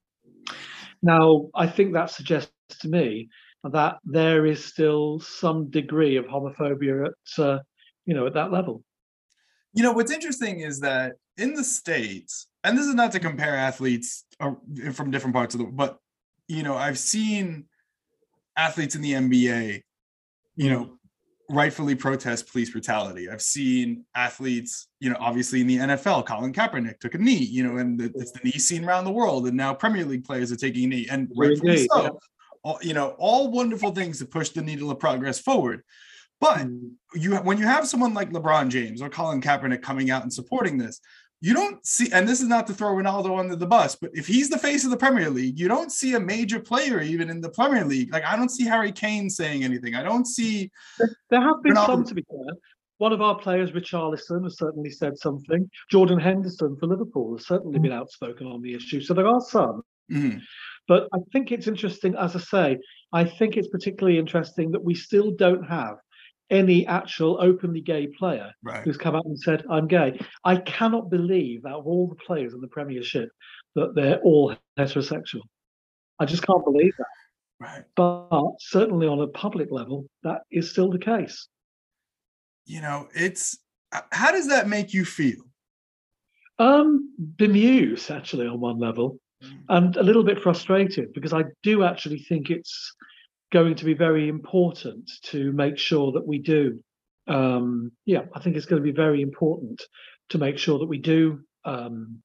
Now, 1.03 1.49
I 1.55 1.67
think 1.67 1.95
that 1.95 2.11
suggests 2.11 2.53
to 2.81 2.89
me 2.89 3.29
that 3.65 3.97
there 4.05 4.47
is 4.47 4.65
still 4.65 5.21
some 5.21 5.69
degree 5.71 6.17
of 6.17 6.27
homophobia 6.27 7.07
at, 7.07 7.43
uh, 7.43 7.59
you 8.07 8.15
know, 8.15 8.27
at 8.27 8.35
that 8.35 8.53
level. 8.53 8.85
You 9.73 9.83
know, 9.83 9.93
what's 9.93 10.13
interesting 10.13 10.61
is 10.61 10.81
that 10.81 11.15
in 11.37 11.55
the 11.55 11.65
states 11.65 12.47
and 12.63 12.79
this 12.79 12.87
is 12.87 12.95
not 12.95 13.13
to 13.13 13.21
compare 13.21 13.57
athletes 13.57 14.25
uh, 14.41 14.53
from 14.93 15.11
different 15.11 15.35
parts 15.35 15.55
of 15.55 15.59
the 15.59 15.67
but 15.67 15.99
you 16.49 16.63
know 16.63 16.75
i've 16.75 16.99
seen 16.99 17.65
athletes 18.57 18.95
in 18.95 19.03
the 19.03 19.13
nba 19.13 19.83
you 20.57 20.71
know 20.71 20.99
rightfully 21.51 21.95
protest 21.95 22.51
police 22.51 22.71
brutality. 22.71 23.29
I've 23.29 23.43
seen 23.43 24.05
athletes, 24.15 24.89
you 25.01 25.11
know, 25.11 25.17
obviously 25.21 25.61
in 25.61 25.67
the 25.67 25.79
NFL, 25.79 26.27
Colin 26.27 26.53
Kaepernick 26.53 26.99
took 27.01 27.15
a 27.15 27.19
knee, 27.19 27.35
you 27.35 27.63
know, 27.63 27.77
and 27.79 27.99
the, 27.99 28.13
it's 28.15 28.33
the 28.33 28.41
knee 28.45 28.53
seen 28.53 28.85
around 28.85 29.05
the 29.05 29.13
world, 29.13 29.47
and 29.47 29.57
now 29.57 29.75
Premier 29.75 30.05
League 30.05 30.25
players 30.25 30.51
are 30.53 30.57
taking 30.57 30.85
a 30.85 30.87
knee, 30.89 31.09
and 31.11 31.31
rightfully 31.37 31.73
Indeed, 31.73 31.89
so. 31.93 32.03
Yeah. 32.03 32.09
All, 32.63 32.79
you 32.81 32.95
know, 32.95 33.09
all 33.19 33.51
wonderful 33.51 33.91
things 33.91 34.19
to 34.21 34.25
push 34.25 34.49
the 34.49 34.63
needle 34.63 34.91
of 34.91 34.99
progress 34.99 35.39
forward. 35.39 35.83
But 36.41 36.61
mm. 36.61 36.93
you, 37.15 37.37
when 37.37 37.59
you 37.59 37.67
have 37.67 37.87
someone 37.87 38.15
like 38.15 38.31
LeBron 38.31 38.71
James 38.71 39.03
or 39.03 39.11
Colin 39.11 39.43
Kaepernick 39.43 39.83
coming 39.83 40.11
out 40.11 40.23
and 40.23 40.33
supporting 40.33 40.79
this, 40.79 40.99
you 41.45 41.53
don't 41.53 41.85
see, 41.85 42.11
and 42.11 42.27
this 42.27 42.41
is 42.41 42.49
not 42.49 42.67
to 42.69 42.73
throw 42.73 42.95
Ronaldo 42.95 43.39
under 43.39 43.55
the 43.55 43.67
bus, 43.67 43.95
but 43.95 44.11
if 44.15 44.27
he's 44.27 44.49
the 44.49 44.57
face 44.57 44.87
of 44.87 44.91
the 44.91 44.97
Premier 44.97 45.29
League, 45.29 45.59
you 45.59 45.69
don't 45.69 45.93
see 45.93 46.15
a 46.15 46.21
major 46.21 46.59
player 46.59 47.03
even 47.03 47.29
in 47.29 47.43
the 47.43 47.51
Premier 47.51 47.85
League. 47.85 48.11
Like 48.15 48.25
I 48.25 48.35
don't 48.35 48.49
see 48.49 48.65
Harry 48.65 48.91
Kane 48.91 49.29
saying 49.29 49.63
anything. 49.63 49.95
I 49.95 50.03
don't 50.03 50.27
see. 50.27 50.71
There 51.29 51.43
have 51.43 51.63
been 51.63 51.75
Ronaldo. 51.75 51.87
some, 51.87 52.05
to 52.05 52.15
be 52.15 52.25
fair. 52.31 52.57
One 52.97 53.13
of 53.13 53.21
our 53.21 53.37
players, 53.37 53.73
Richarlison, 53.73 54.45
has 54.45 54.57
certainly 54.57 54.89
said 54.89 55.19
something. 55.19 55.69
Jordan 55.91 56.19
Henderson 56.19 56.79
for 56.81 56.87
Liverpool 56.87 57.37
has 57.37 57.47
certainly 57.47 57.79
been 57.79 57.93
outspoken 57.93 58.47
on 58.47 58.63
the 58.63 58.73
issue. 58.73 59.03
So 59.03 59.13
there 59.13 59.29
are 59.29 59.43
some. 59.43 59.83
Mm-hmm. 60.11 60.39
But 60.89 61.09
I 61.13 61.19
think 61.31 61.53
it's 61.53 61.67
interesting, 61.67 62.15
as 62.15 62.35
I 62.35 62.39
say, 62.39 62.79
I 63.13 63.25
think 63.25 63.59
it's 63.59 63.69
particularly 63.69 64.19
interesting 64.19 64.71
that 64.71 64.83
we 64.83 64.95
still 64.95 65.31
don't 65.31 65.65
have 65.65 65.97
any 66.51 66.87
actual 66.87 67.39
openly 67.41 67.81
gay 67.81 68.07
player 68.07 68.53
right. 68.63 68.83
who's 68.83 68.97
come 68.97 69.17
out 69.17 69.25
and 69.25 69.39
said, 69.39 69.65
I'm 69.71 69.87
gay. 69.87 70.19
I 70.45 70.57
cannot 70.57 71.11
believe 71.11 71.65
out 71.65 71.81
of 71.81 71.87
all 71.87 72.09
the 72.09 72.15
players 72.17 72.53
in 72.55 72.61
the 72.61 72.69
Premiership 72.69 73.31
that 73.75 73.95
they're 73.95 74.19
all 74.19 74.55
heterosexual. 74.79 75.41
I 76.19 76.27
just 76.27 76.47
can't 76.47 76.65
believe 76.65 76.93
that. 76.99 77.07
Right. 77.61 77.85
But 77.97 78.53
certainly 78.61 79.07
on 79.07 79.21
a 79.21 79.29
public 79.29 79.71
level, 79.71 80.07
that 80.23 80.43
is 80.51 80.71
still 80.71 80.91
the 80.91 80.99
case. 80.99 81.49
You 82.67 82.81
know, 82.81 83.09
it's 83.15 83.59
uh, 83.93 84.01
how 84.13 84.33
does 84.33 84.49
that 84.49 84.69
make 84.69 84.93
you 84.93 85.05
feel? 85.05 85.43
Um, 86.59 87.13
bemused 87.37 88.11
actually 88.11 88.47
on 88.47 88.61
one 88.61 88.79
level, 88.79 89.19
mm. 89.43 89.59
and 89.69 89.97
a 89.97 90.03
little 90.03 90.25
bit 90.25 90.41
frustrated 90.41 91.13
because 91.13 91.33
I 91.33 91.45
do 91.63 91.85
actually 91.85 92.21
think 92.21 92.51
it's 92.51 92.95
going 93.55 93.77
to 93.77 93.85
be 93.85 93.95
very 93.95 94.29
important 94.29 95.09
to 95.23 95.53
make 95.53 95.79
sure 95.79 96.11
that 96.13 96.27
we 96.27 96.39
do. 96.39 96.83
Um, 97.29 97.93
yeah, 98.05 98.23
I 98.35 98.41
think 98.41 98.57
it's 98.57 98.67
going 98.67 98.83
to 98.83 98.93
be 98.93 99.03
very 99.07 99.23
important 99.23 99.81
to 100.31 100.39
make 100.39 100.59
sure 100.59 100.81
that 100.81 100.89
we 100.89 100.99
do 100.99 101.39
um, 101.65 102.21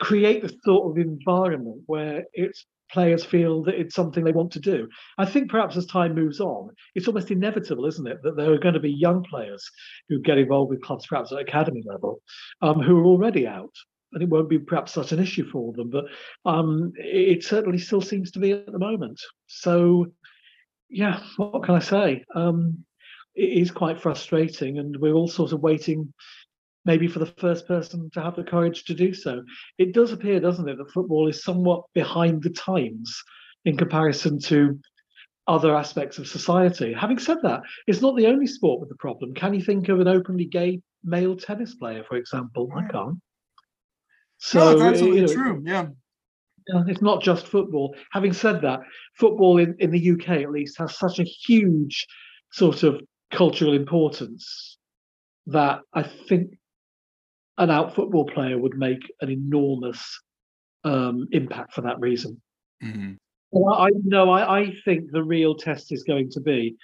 create 0.00 0.42
the 0.42 0.56
sort 0.64 0.88
of 0.88 1.04
environment 1.04 1.82
where 1.86 2.24
it's 2.32 2.64
players 2.92 3.24
feel 3.24 3.64
that 3.64 3.74
it's 3.74 3.94
something 3.94 4.22
they 4.22 4.30
want 4.30 4.52
to 4.52 4.60
do. 4.60 4.88
I 5.18 5.24
think 5.24 5.50
perhaps 5.50 5.76
as 5.76 5.86
time 5.86 6.14
moves 6.14 6.38
on, 6.38 6.70
it's 6.94 7.08
almost 7.08 7.32
inevitable, 7.32 7.86
isn't 7.86 8.06
it, 8.06 8.18
that 8.22 8.36
there 8.36 8.52
are 8.52 8.58
going 8.58 8.74
to 8.74 8.80
be 8.80 8.92
young 8.92 9.24
players 9.24 9.68
who 10.08 10.20
get 10.20 10.38
involved 10.38 10.70
with 10.70 10.82
clubs 10.82 11.06
perhaps 11.08 11.32
at 11.32 11.40
academy 11.40 11.82
level 11.84 12.20
um, 12.62 12.80
who 12.80 13.00
are 13.00 13.06
already 13.06 13.48
out 13.48 13.74
and 14.14 14.22
it 14.22 14.28
won't 14.28 14.48
be 14.48 14.58
perhaps 14.58 14.92
such 14.92 15.12
an 15.12 15.20
issue 15.20 15.48
for 15.50 15.72
them, 15.72 15.90
but 15.90 16.04
um, 16.44 16.92
it, 16.96 17.44
certainly 17.44 17.78
still 17.78 18.00
seems 18.00 18.30
to 18.30 18.38
be 18.38 18.52
at 18.52 18.70
the 18.70 18.78
moment. 18.78 19.20
So, 19.46 20.06
yeah, 20.88 21.20
what 21.36 21.64
can 21.64 21.74
I 21.74 21.80
say? 21.80 22.24
Um, 22.34 22.84
it 23.34 23.58
is 23.58 23.70
quite 23.70 24.00
frustrating, 24.00 24.78
and 24.78 24.96
we're 24.96 25.14
all 25.14 25.28
sort 25.28 25.52
of 25.52 25.60
waiting 25.60 26.12
maybe 26.84 27.08
for 27.08 27.18
the 27.18 27.26
first 27.38 27.66
person 27.66 28.10
to 28.12 28.22
have 28.22 28.36
the 28.36 28.44
courage 28.44 28.84
to 28.84 28.94
do 28.94 29.14
so. 29.14 29.42
It 29.78 29.92
does 29.92 30.12
appear, 30.12 30.38
doesn't 30.38 30.68
it, 30.68 30.76
that 30.78 30.92
football 30.92 31.28
is 31.28 31.42
somewhat 31.42 31.84
behind 31.94 32.42
the 32.42 32.50
times 32.50 33.22
in 33.64 33.76
comparison 33.76 34.38
to 34.38 34.78
other 35.46 35.74
aspects 35.74 36.18
of 36.18 36.28
society. 36.28 36.92
Having 36.92 37.18
said 37.18 37.38
that, 37.42 37.62
it's 37.86 38.00
not 38.00 38.16
the 38.16 38.26
only 38.26 38.46
sport 38.46 38.80
with 38.80 38.88
the 38.88 38.96
problem. 38.96 39.34
Can 39.34 39.54
you 39.54 39.62
think 39.62 39.88
of 39.88 40.00
an 40.00 40.08
openly 40.08 40.44
gay 40.44 40.80
male 41.02 41.36
tennis 41.36 41.74
player, 41.74 42.04
for 42.04 42.16
example? 42.16 42.70
I 42.76 42.86
can't. 42.90 43.18
So 44.44 44.58
no, 44.58 44.70
it's 44.72 44.82
absolutely 44.82 45.20
you 45.20 45.26
know, 45.26 45.32
true. 45.32 45.62
Yeah. 45.64 45.86
It's 46.86 47.00
not 47.00 47.22
just 47.22 47.48
football. 47.48 47.96
Having 48.12 48.34
said 48.34 48.60
that, 48.60 48.80
football 49.18 49.56
in, 49.56 49.74
in 49.78 49.90
the 49.90 50.10
UK 50.10 50.28
at 50.42 50.50
least 50.50 50.76
has 50.78 50.98
such 50.98 51.18
a 51.18 51.24
huge 51.24 52.06
sort 52.52 52.82
of 52.82 53.00
cultural 53.32 53.72
importance 53.72 54.76
that 55.46 55.80
I 55.94 56.02
think 56.28 56.58
an 57.56 57.70
out 57.70 57.94
football 57.94 58.26
player 58.26 58.58
would 58.58 58.76
make 58.76 59.10
an 59.22 59.30
enormous 59.30 60.20
um, 60.84 61.26
impact 61.32 61.72
for 61.72 61.80
that 61.80 61.98
reason. 62.00 62.40
Mm-hmm. 62.82 63.12
Well, 63.50 63.74
I 63.74 63.90
know 64.04 64.30
I, 64.30 64.60
I 64.60 64.74
think 64.84 65.10
the 65.10 65.22
real 65.22 65.54
test 65.54 65.90
is 65.90 66.02
going 66.02 66.30
to 66.32 66.40
be 66.40 66.76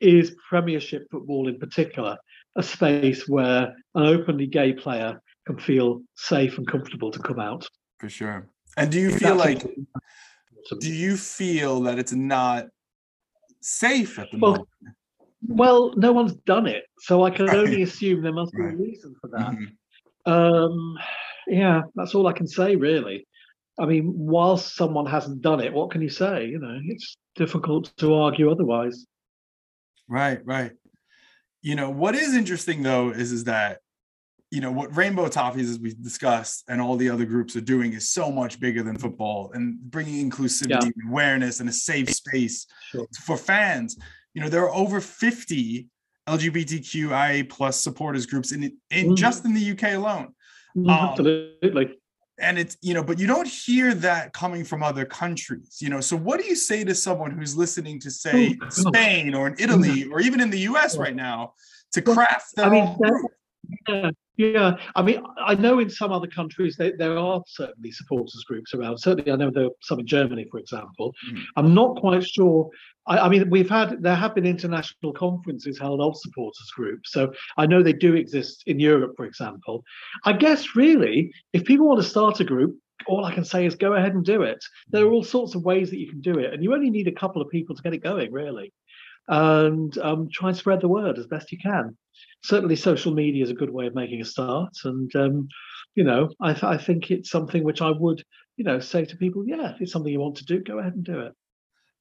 is 0.00 0.36
Premiership 0.48 1.08
football 1.10 1.48
in 1.48 1.58
particular 1.58 2.16
a 2.54 2.62
space 2.62 3.28
where 3.28 3.74
an 3.96 4.06
openly 4.06 4.46
gay 4.46 4.72
player 4.72 5.20
can 5.48 5.58
feel 5.58 6.02
safe 6.14 6.58
and 6.58 6.66
comfortable 6.66 7.10
to 7.10 7.18
come 7.18 7.40
out. 7.40 7.66
For 7.98 8.08
sure. 8.08 8.46
And 8.76 8.92
do 8.92 9.00
you 9.00 9.10
feel 9.10 9.34
like 9.34 9.62
do 10.80 10.92
you 10.92 11.16
feel 11.16 11.80
that 11.82 11.98
it's 11.98 12.12
not 12.12 12.66
safe 13.60 14.18
at 14.18 14.30
the 14.30 14.38
well, 14.38 14.52
moment? 14.52 14.68
Well, 15.46 15.94
no 15.96 16.12
one's 16.12 16.34
done 16.34 16.66
it, 16.66 16.84
so 17.00 17.24
I 17.24 17.30
can 17.30 17.46
right. 17.46 17.56
only 17.56 17.82
assume 17.82 18.22
there 18.22 18.32
must 18.32 18.52
be 18.52 18.62
right. 18.62 18.74
a 18.74 18.76
reason 18.76 19.14
for 19.20 19.28
that. 19.28 19.52
Mm-hmm. 19.52 20.32
Um, 20.32 20.98
yeah, 21.46 21.82
that's 21.94 22.14
all 22.14 22.26
I 22.26 22.32
can 22.32 22.46
say, 22.46 22.76
really. 22.76 23.26
I 23.80 23.86
mean, 23.86 24.12
whilst 24.14 24.74
someone 24.74 25.06
hasn't 25.06 25.40
done 25.40 25.60
it, 25.60 25.72
what 25.72 25.90
can 25.90 26.02
you 26.02 26.10
say? 26.10 26.46
You 26.46 26.58
know, 26.58 26.78
it's 26.84 27.16
difficult 27.36 27.96
to 27.98 28.14
argue 28.14 28.50
otherwise. 28.50 29.06
Right, 30.08 30.40
right. 30.44 30.72
You 31.62 31.76
know, 31.76 31.88
what 31.88 32.14
is 32.14 32.34
interesting 32.34 32.82
though 32.82 33.10
is 33.10 33.32
is 33.32 33.44
that 33.44 33.78
you 34.50 34.60
know 34.60 34.72
what 34.72 34.96
rainbow 34.96 35.28
toffees 35.28 35.68
as 35.70 35.78
we 35.78 35.92
discussed 35.94 36.64
and 36.68 36.80
all 36.80 36.96
the 36.96 37.10
other 37.10 37.26
groups 37.26 37.54
are 37.56 37.60
doing 37.60 37.92
is 37.92 38.08
so 38.08 38.30
much 38.30 38.58
bigger 38.58 38.82
than 38.82 38.96
football 38.96 39.50
and 39.52 39.78
bringing 39.90 40.30
inclusivity 40.30 40.70
yeah. 40.70 40.80
and 40.82 41.10
awareness 41.10 41.60
and 41.60 41.68
a 41.68 41.72
safe 41.72 42.10
space 42.10 42.66
sure. 42.90 43.06
for 43.24 43.36
fans. 43.36 43.96
You 44.34 44.42
know 44.42 44.48
there 44.48 44.62
are 44.62 44.74
over 44.74 45.00
50 45.00 45.86
lgbtqia 46.28 47.48
plus 47.48 47.80
supporters 47.80 48.26
groups 48.26 48.52
in 48.52 48.62
in 48.90 49.10
mm. 49.10 49.16
just 49.16 49.44
in 49.44 49.54
the 49.54 49.72
uk 49.72 49.82
alone. 49.82 50.34
Mm, 50.76 50.90
um, 50.90 51.08
absolutely. 51.10 51.98
and 52.38 52.58
it's 52.58 52.76
you 52.80 52.94
know 52.94 53.02
but 53.02 53.18
you 53.18 53.26
don't 53.26 53.48
hear 53.48 53.94
that 53.94 54.32
coming 54.32 54.64
from 54.64 54.82
other 54.82 55.04
countries 55.04 55.78
you 55.80 55.90
know? 55.90 56.00
So 56.00 56.16
what 56.16 56.40
do 56.40 56.46
you 56.46 56.54
say 56.54 56.84
to 56.84 56.94
someone 56.94 57.32
who's 57.32 57.56
listening 57.56 58.00
to 58.00 58.10
say 58.10 58.56
oh, 58.62 58.68
spain 58.70 59.34
or 59.34 59.48
in 59.48 59.56
italy 59.58 60.06
or 60.10 60.20
even 60.20 60.40
in 60.40 60.50
the 60.50 60.60
us 60.60 60.96
right 60.96 61.16
now 61.16 61.52
to 61.92 62.02
craft 62.02 62.54
their 62.54 62.66
I 62.66 62.70
mean, 62.70 62.96
own 63.02 63.22
yeah, 63.88 64.10
yeah, 64.38 64.76
I 64.94 65.02
mean, 65.02 65.20
I 65.44 65.56
know 65.56 65.80
in 65.80 65.90
some 65.90 66.12
other 66.12 66.28
countries 66.28 66.76
they, 66.76 66.92
there 66.92 67.18
are 67.18 67.42
certainly 67.48 67.90
supporters 67.90 68.44
groups 68.46 68.72
around. 68.72 68.96
Certainly, 68.98 69.32
I 69.32 69.36
know 69.36 69.50
there 69.50 69.64
are 69.64 69.70
some 69.82 69.98
in 69.98 70.06
Germany, 70.06 70.46
for 70.48 70.58
example. 70.58 71.12
Mm. 71.28 71.42
I'm 71.56 71.74
not 71.74 71.96
quite 71.96 72.24
sure. 72.24 72.70
I, 73.08 73.18
I, 73.18 73.28
mean, 73.28 73.50
we've 73.50 73.68
had 73.68 74.00
there 74.00 74.14
have 74.14 74.36
been 74.36 74.46
international 74.46 75.12
conferences 75.12 75.76
held 75.76 76.00
of 76.00 76.16
supporters 76.16 76.70
groups, 76.76 77.10
so 77.10 77.32
I 77.56 77.66
know 77.66 77.82
they 77.82 77.92
do 77.92 78.14
exist 78.14 78.62
in 78.66 78.78
Europe, 78.78 79.14
for 79.16 79.26
example. 79.26 79.82
I 80.24 80.34
guess 80.34 80.76
really, 80.76 81.32
if 81.52 81.64
people 81.64 81.88
want 81.88 82.00
to 82.00 82.08
start 82.08 82.38
a 82.38 82.44
group, 82.44 82.78
all 83.08 83.24
I 83.24 83.34
can 83.34 83.44
say 83.44 83.66
is 83.66 83.74
go 83.74 83.94
ahead 83.94 84.14
and 84.14 84.24
do 84.24 84.42
it. 84.42 84.64
There 84.90 85.04
are 85.04 85.10
all 85.10 85.24
sorts 85.24 85.56
of 85.56 85.64
ways 85.64 85.90
that 85.90 85.98
you 85.98 86.08
can 86.08 86.20
do 86.20 86.38
it, 86.38 86.54
and 86.54 86.62
you 86.62 86.72
only 86.74 86.90
need 86.90 87.08
a 87.08 87.12
couple 87.12 87.42
of 87.42 87.50
people 87.50 87.74
to 87.74 87.82
get 87.82 87.92
it 87.92 88.04
going, 88.04 88.30
really, 88.30 88.72
and 89.28 89.96
um, 89.98 90.28
try 90.32 90.48
and 90.48 90.58
spread 90.58 90.80
the 90.80 90.88
word 90.88 91.18
as 91.18 91.26
best 91.26 91.52
you 91.52 91.58
can 91.58 91.96
certainly 92.42 92.76
social 92.76 93.12
media 93.12 93.42
is 93.42 93.50
a 93.50 93.54
good 93.54 93.70
way 93.70 93.86
of 93.86 93.94
making 93.94 94.20
a 94.20 94.24
start. 94.24 94.72
And 94.84 95.14
um, 95.16 95.48
you 95.94 96.04
know, 96.04 96.30
I, 96.40 96.52
th- 96.52 96.64
I 96.64 96.76
think 96.76 97.10
it's 97.10 97.30
something 97.30 97.64
which 97.64 97.82
I 97.82 97.90
would, 97.90 98.22
you 98.56 98.64
know, 98.64 98.78
say 98.78 99.04
to 99.04 99.16
people, 99.16 99.44
yeah, 99.46 99.74
if 99.74 99.80
it's 99.80 99.92
something 99.92 100.12
you 100.12 100.20
want 100.20 100.36
to 100.36 100.44
do, 100.44 100.62
go 100.62 100.78
ahead 100.78 100.94
and 100.94 101.04
do 101.04 101.20
it. 101.20 101.32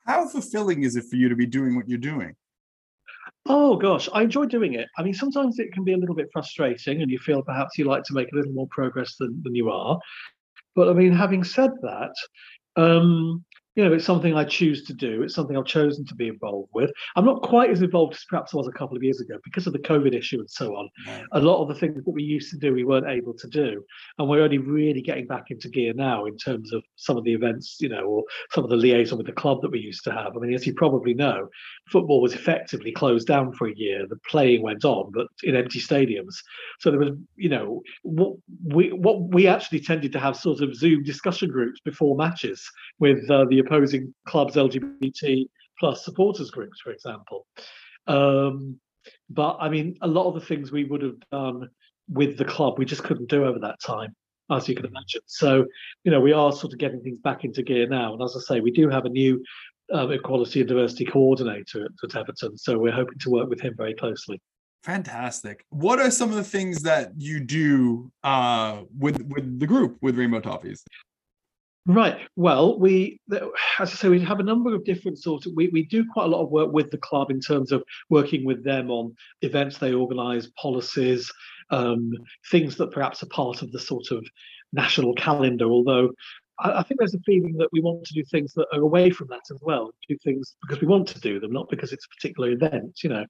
How 0.06 0.28
fulfilling 0.28 0.84
is 0.84 0.96
it 0.96 1.06
for 1.10 1.16
you 1.16 1.30
to 1.30 1.36
be 1.36 1.46
doing 1.46 1.76
what 1.76 1.90
you're 1.90 1.98
doing? 1.98 2.36
Oh 3.46 3.78
gosh, 3.78 4.10
I 4.14 4.24
enjoy 4.24 4.46
doing 4.46 4.74
it. 4.74 4.88
I 4.98 5.04
mean, 5.04 5.14
sometimes 5.14 5.60
it 5.60 5.72
can 5.74 5.84
be 5.84 5.94
a 5.94 5.98
little 5.98 6.16
bit 6.16 6.30
frustrating, 6.32 7.02
and 7.02 7.12
you 7.12 7.20
feel 7.20 7.42
perhaps 7.42 7.78
you 7.78 7.86
like 7.86 8.04
to 8.04 8.14
make 8.14 8.32
a 8.32 8.36
little 8.36 8.54
more 8.54 8.68
progress 8.72 9.16
than, 9.18 9.42
than 9.44 9.56
you 9.56 9.70
are. 9.70 10.00
But 10.76 10.90
I 10.90 10.94
mean, 10.94 11.12
having 11.12 11.44
said 11.44 11.72
that, 11.82 12.14
um, 12.76 13.44
you 13.78 13.86
know, 13.86 13.94
it's 13.94 14.06
something 14.06 14.36
I 14.36 14.44
choose 14.44 14.84
to 14.86 14.94
do. 14.94 15.22
It's 15.22 15.36
something 15.36 15.56
I've 15.56 15.66
chosen 15.66 16.04
to 16.08 16.16
be 16.16 16.28
involved 16.28 16.72
with. 16.74 16.90
I'm 17.16 17.26
not 17.26 17.44
quite 17.44 17.70
as 17.70 17.84
involved 17.84 18.16
as 18.16 18.26
perhaps 18.28 18.56
I 18.56 18.58
was 18.58 18.68
a 18.68 18.72
couple 18.72 18.98
of 18.98 19.04
years 19.04 19.22
ago 19.22 19.38
because 19.44 19.68
of 19.68 19.74
the 19.74 19.78
COVID 19.78 20.16
issue 20.16 20.40
and 20.40 20.50
so 20.50 20.76
on. 20.76 20.90
A 21.34 21.40
lot 21.40 21.62
of 21.62 21.68
the 21.68 21.76
things 21.76 22.04
that 22.04 22.10
we 22.10 22.24
used 22.24 22.50
to 22.50 22.58
do, 22.58 22.74
we 22.74 22.84
weren't 22.84 23.06
able 23.06 23.36
to 23.36 23.48
do. 23.48 23.86
And 24.18 24.28
we're 24.28 24.42
only 24.42 24.58
really 24.58 25.04
getting 25.04 25.28
back 25.28 25.52
into 25.52 25.70
gear 25.70 25.94
now 25.94 26.26
in 26.26 26.38
terms 26.38 26.74
of 26.74 26.84
some 26.96 27.18
of 27.18 27.24
the 27.24 27.34
events, 27.34 27.78
you 27.80 27.88
know, 27.88 28.04
or 28.06 28.24
some 28.50 28.64
of 28.64 28.72
the 28.72 28.76
liaison 28.76 29.20
with 29.20 29.28
the 29.28 29.34
club 29.34 29.62
that 29.62 29.70
we 29.70 29.80
used 29.80 30.04
to 30.06 30.12
have. 30.12 30.36
I 30.36 30.40
mean, 30.40 30.56
as 30.56 30.66
you 30.66 30.74
probably 30.74 31.14
know, 31.14 31.48
football 31.92 32.20
was 32.20 32.34
effectively 32.34 32.92
closed 32.92 33.28
down 33.28 33.54
for 33.54 33.68
a 33.68 33.76
year. 33.76 34.08
The 34.08 34.18
playing 34.28 34.64
went 34.64 34.86
on, 34.86 35.12
but 35.14 35.28
in 35.44 35.56
empty 35.56 35.80
stadiums. 35.80 36.34
So 36.80 36.90
there 36.90 37.00
was, 37.00 37.12
you 37.36 37.50
know, 37.50 37.84
what 38.02 38.38
we 38.74 38.92
what 38.92 39.22
we 39.36 39.46
actually 39.46 39.82
tended 39.82 40.14
to 40.14 40.20
have 40.20 40.36
sort 40.36 40.62
of 40.62 40.74
Zoom 40.74 41.04
discussion 41.04 41.52
groups 41.52 41.80
before 41.80 42.16
matches 42.16 42.68
with 42.98 43.30
uh, 43.30 43.46
the 43.46 43.67
opposing 43.68 44.14
club's 44.26 44.56
LGBT 44.56 45.48
plus 45.80 46.04
supporters 46.04 46.50
groups, 46.50 46.80
for 46.82 46.92
example. 46.92 47.46
Um, 48.08 48.80
but 49.30 49.58
I 49.60 49.70
mean, 49.70 49.98
a 50.02 50.08
lot 50.08 50.28
of 50.28 50.36
the 50.36 50.46
things 50.46 50.72
we 50.72 50.86
would 50.86 51.02
have 51.02 51.20
done 51.32 51.70
with 52.10 52.38
the 52.38 52.46
club, 52.46 52.78
we 52.78 52.86
just 52.86 53.04
couldn't 53.04 53.30
do 53.30 53.46
over 53.46 53.60
that 53.60 53.80
time, 53.86 54.16
as 54.52 54.68
you 54.68 54.76
can 54.76 54.86
imagine. 54.86 55.22
So, 55.26 55.66
you 56.04 56.12
know, 56.12 56.22
we 56.22 56.34
are 56.34 56.52
sort 56.52 56.74
of 56.74 56.80
getting 56.80 57.02
things 57.02 57.20
back 57.20 57.44
into 57.44 57.64
gear 57.64 57.88
now. 57.88 58.14
And 58.14 58.22
as 58.22 58.36
I 58.36 58.40
say, 58.40 58.60
we 58.60 58.72
do 58.72 58.90
have 58.90 59.06
a 59.06 59.10
new 59.10 59.44
um, 59.94 60.12
equality 60.12 60.62
and 60.62 60.70
diversity 60.70 61.06
coordinator 61.06 61.86
at, 61.86 61.92
at 62.04 62.16
Everton. 62.16 62.58
So 62.58 62.78
we're 62.78 62.92
hoping 62.92 63.20
to 63.20 63.30
work 63.30 63.50
with 63.50 63.62
him 63.62 63.74
very 63.78 63.94
closely. 63.94 64.42
Fantastic. 64.84 65.66
What 65.70 66.00
are 66.00 66.12
some 66.12 66.30
of 66.30 66.36
the 66.36 66.44
things 66.44 66.82
that 66.84 67.12
you 67.18 67.42
do 67.42 68.12
uh, 68.24 68.84
with 68.98 69.22
with 69.24 69.60
the 69.60 69.68
group 69.68 69.98
with 70.02 70.18
Rainbow 70.18 70.40
Toffees? 70.40 70.84
Right. 71.90 72.18
Well, 72.36 72.78
we, 72.78 73.22
as 73.32 73.50
I 73.80 73.86
say, 73.86 74.10
we 74.10 74.20
have 74.20 74.42
a 74.42 74.44
number 74.44 74.76
of 74.76 74.84
different 74.84 75.20
sorts 75.20 75.46
of, 75.46 75.54
we, 75.56 75.70
we 75.70 75.86
do 75.86 76.06
quite 76.12 76.26
a 76.26 76.28
lot 76.28 76.44
of 76.44 76.52
work 76.52 76.74
with 76.74 76.92
the 76.92 76.98
club 76.98 77.32
in 77.32 77.40
terms 77.40 77.72
of 77.72 77.82
working 78.10 78.44
with 78.44 78.62
them 78.66 78.92
on 78.92 79.16
events 79.42 79.78
they 79.78 79.94
organise, 79.94 80.52
policies, 80.62 81.32
um, 81.70 82.12
things 82.52 82.76
that 82.76 82.92
perhaps 82.92 83.24
are 83.24 83.28
part 83.28 83.62
of 83.62 83.72
the 83.72 83.80
sort 83.80 84.12
of 84.12 84.26
national 84.74 85.14
calendar. 85.16 85.66
Although 85.66 86.12
I, 86.60 86.80
I 86.80 86.84
think 86.84 87.00
there's 87.00 87.14
a 87.14 87.22
feeling 87.26 87.56
that 87.58 87.70
we 87.72 87.80
want 87.80 88.06
to 88.06 88.14
do 88.14 88.24
things 88.30 88.54
that 88.56 88.68
are 88.74 88.82
away 88.82 89.10
from 89.10 89.30
that 89.30 89.44
as 89.50 89.60
well, 89.62 89.90
do 90.10 90.18
things 90.26 90.58
because 90.62 90.82
we 90.82 90.88
want 90.88 91.08
to 91.08 91.22
do 91.22 91.40
them, 91.40 91.54
not 91.54 91.70
because 91.70 91.94
it's 91.94 92.06
a 92.06 92.16
particular 92.16 92.52
event, 92.52 93.00
you 93.02 93.10
know. 93.10 93.26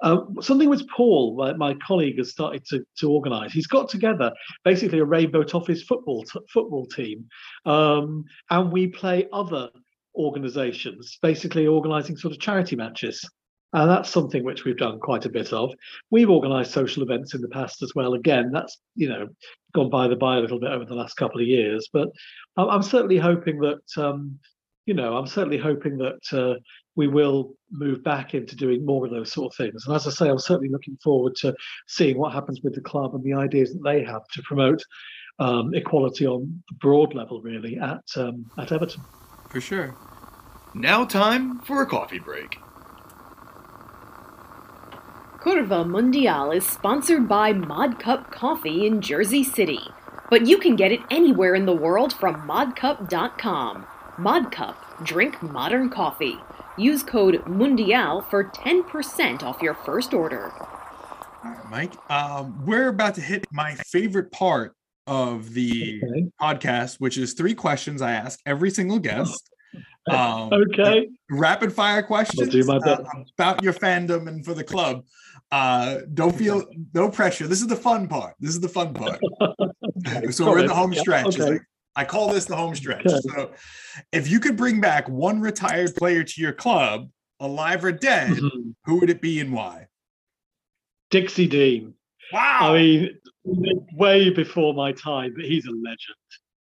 Uh, 0.00 0.20
something 0.40 0.68
which 0.68 0.86
Paul, 0.94 1.36
my, 1.36 1.52
my, 1.54 1.74
colleague, 1.84 2.18
has 2.18 2.30
started 2.30 2.64
to, 2.66 2.84
to 2.98 3.10
organise. 3.10 3.52
He's 3.52 3.66
got 3.66 3.88
together 3.88 4.32
basically 4.64 5.00
a 5.00 5.04
Rainbow 5.04 5.42
Toffees 5.42 5.82
football 5.82 6.24
t- 6.24 6.40
football 6.52 6.86
team, 6.86 7.26
um, 7.66 8.24
and 8.50 8.70
we 8.70 8.86
play 8.86 9.28
other 9.32 9.70
organisations, 10.14 11.18
basically 11.20 11.66
organising 11.66 12.16
sort 12.16 12.32
of 12.32 12.40
charity 12.40 12.76
matches. 12.76 13.28
And 13.74 13.90
that's 13.90 14.08
something 14.08 14.44
which 14.44 14.64
we've 14.64 14.78
done 14.78 14.98
quite 14.98 15.26
a 15.26 15.30
bit 15.30 15.52
of. 15.52 15.74
We've 16.10 16.30
organised 16.30 16.72
social 16.72 17.02
events 17.02 17.34
in 17.34 17.42
the 17.42 17.48
past 17.48 17.82
as 17.82 17.92
well. 17.94 18.14
Again, 18.14 18.50
that's 18.50 18.78
you 18.94 19.08
know 19.08 19.28
gone 19.74 19.90
by 19.90 20.08
the 20.08 20.16
by 20.16 20.36
a 20.36 20.40
little 20.40 20.60
bit 20.60 20.70
over 20.70 20.84
the 20.84 20.94
last 20.94 21.16
couple 21.16 21.40
of 21.40 21.46
years, 21.46 21.88
but 21.92 22.08
I'm, 22.56 22.70
I'm 22.70 22.82
certainly 22.82 23.18
hoping 23.18 23.58
that 23.60 24.02
um, 24.02 24.38
you 24.88 24.94
know 24.94 25.18
I'm 25.18 25.26
certainly 25.26 25.58
hoping 25.58 25.98
that 25.98 26.32
uh, 26.32 26.58
we 26.96 27.08
will 27.08 27.54
move 27.70 28.02
back 28.02 28.32
into 28.32 28.56
doing 28.56 28.86
more 28.86 29.04
of 29.04 29.12
those 29.12 29.30
sort 29.30 29.52
of 29.52 29.56
things. 29.56 29.86
And 29.86 29.94
as 29.94 30.06
I 30.06 30.10
say, 30.10 30.30
I'm 30.30 30.38
certainly 30.38 30.70
looking 30.70 30.96
forward 31.04 31.36
to 31.36 31.54
seeing 31.86 32.18
what 32.18 32.32
happens 32.32 32.62
with 32.64 32.74
the 32.74 32.80
club 32.80 33.14
and 33.14 33.22
the 33.22 33.34
ideas 33.34 33.74
that 33.74 33.82
they 33.84 34.02
have 34.02 34.26
to 34.32 34.42
promote 34.42 34.82
um, 35.38 35.74
equality 35.74 36.26
on 36.26 36.62
the 36.70 36.74
broad 36.80 37.14
level, 37.14 37.42
really, 37.42 37.76
at 37.78 38.02
um, 38.16 38.46
at 38.58 38.72
Everton. 38.72 39.02
For 39.50 39.60
sure. 39.60 39.94
Now, 40.74 41.04
time 41.04 41.60
for 41.60 41.82
a 41.82 41.86
coffee 41.86 42.18
break. 42.18 42.58
Curva 45.40 45.86
Mundial 45.86 46.50
is 46.50 46.66
sponsored 46.66 47.28
by 47.28 47.52
Mod 47.52 48.00
Cup 48.00 48.30
Coffee 48.30 48.86
in 48.86 49.02
Jersey 49.02 49.44
City, 49.44 49.80
but 50.30 50.46
you 50.46 50.56
can 50.56 50.76
get 50.76 50.92
it 50.92 51.00
anywhere 51.10 51.54
in 51.54 51.66
the 51.66 51.76
world 51.76 52.14
from 52.14 52.48
modcup.com. 52.48 53.86
Mod 54.18 54.50
Cup, 54.50 54.76
drink 55.04 55.40
modern 55.42 55.90
coffee. 55.90 56.36
Use 56.76 57.02
code 57.04 57.46
MUNDIAL 57.46 58.22
for 58.22 58.44
10% 58.44 59.42
off 59.42 59.62
your 59.62 59.74
first 59.74 60.12
order. 60.12 60.52
All 61.44 61.52
right, 61.52 61.70
Mike. 61.70 62.10
Um, 62.10 62.64
we're 62.66 62.88
about 62.88 63.14
to 63.14 63.20
hit 63.20 63.46
my 63.52 63.74
favorite 63.74 64.32
part 64.32 64.74
of 65.06 65.54
the 65.54 66.00
okay. 66.02 66.26
podcast, 66.40 66.96
which 66.98 67.16
is 67.16 67.34
three 67.34 67.54
questions 67.54 68.02
I 68.02 68.12
ask 68.12 68.40
every 68.44 68.70
single 68.70 68.98
guest. 68.98 69.50
Um, 70.10 70.50
okay. 70.50 71.06
Rapid 71.30 71.70
fire 71.70 72.02
questions 72.02 72.54
uh, 72.66 73.04
about 73.36 73.62
your 73.62 73.74
fandom 73.74 74.26
and 74.26 74.42
for 74.42 74.54
the 74.54 74.64
club. 74.64 75.04
Uh, 75.52 75.98
don't 76.14 76.34
feel 76.34 76.64
no 76.94 77.10
pressure. 77.10 77.46
This 77.46 77.60
is 77.60 77.66
the 77.66 77.76
fun 77.76 78.08
part. 78.08 78.34
This 78.40 78.50
is 78.52 78.60
the 78.60 78.70
fun 78.70 78.94
part. 78.94 79.20
so 80.30 80.50
we're 80.50 80.60
in 80.60 80.66
the 80.66 80.74
home 80.74 80.94
stretch. 80.94 81.38
Okay. 81.38 81.58
I 81.98 82.04
call 82.04 82.32
this 82.32 82.44
the 82.44 82.54
home 82.54 82.76
stretch. 82.76 83.04
Okay. 83.06 83.18
So 83.34 83.50
if 84.12 84.30
you 84.30 84.38
could 84.38 84.56
bring 84.56 84.80
back 84.80 85.08
one 85.08 85.40
retired 85.40 85.96
player 85.96 86.22
to 86.22 86.40
your 86.40 86.52
club, 86.52 87.08
alive 87.40 87.84
or 87.84 87.90
dead, 87.90 88.36
mm-hmm. 88.36 88.70
who 88.84 89.00
would 89.00 89.10
it 89.10 89.20
be 89.20 89.40
and 89.40 89.52
why? 89.52 89.88
Dixie 91.10 91.48
Dean. 91.48 91.94
Wow. 92.32 92.76
I 92.76 92.78
mean, 92.78 93.86
way 93.94 94.30
before 94.30 94.74
my 94.74 94.92
time, 94.92 95.32
but 95.34 95.44
he's 95.44 95.66
a 95.66 95.72
legend. 95.72 95.98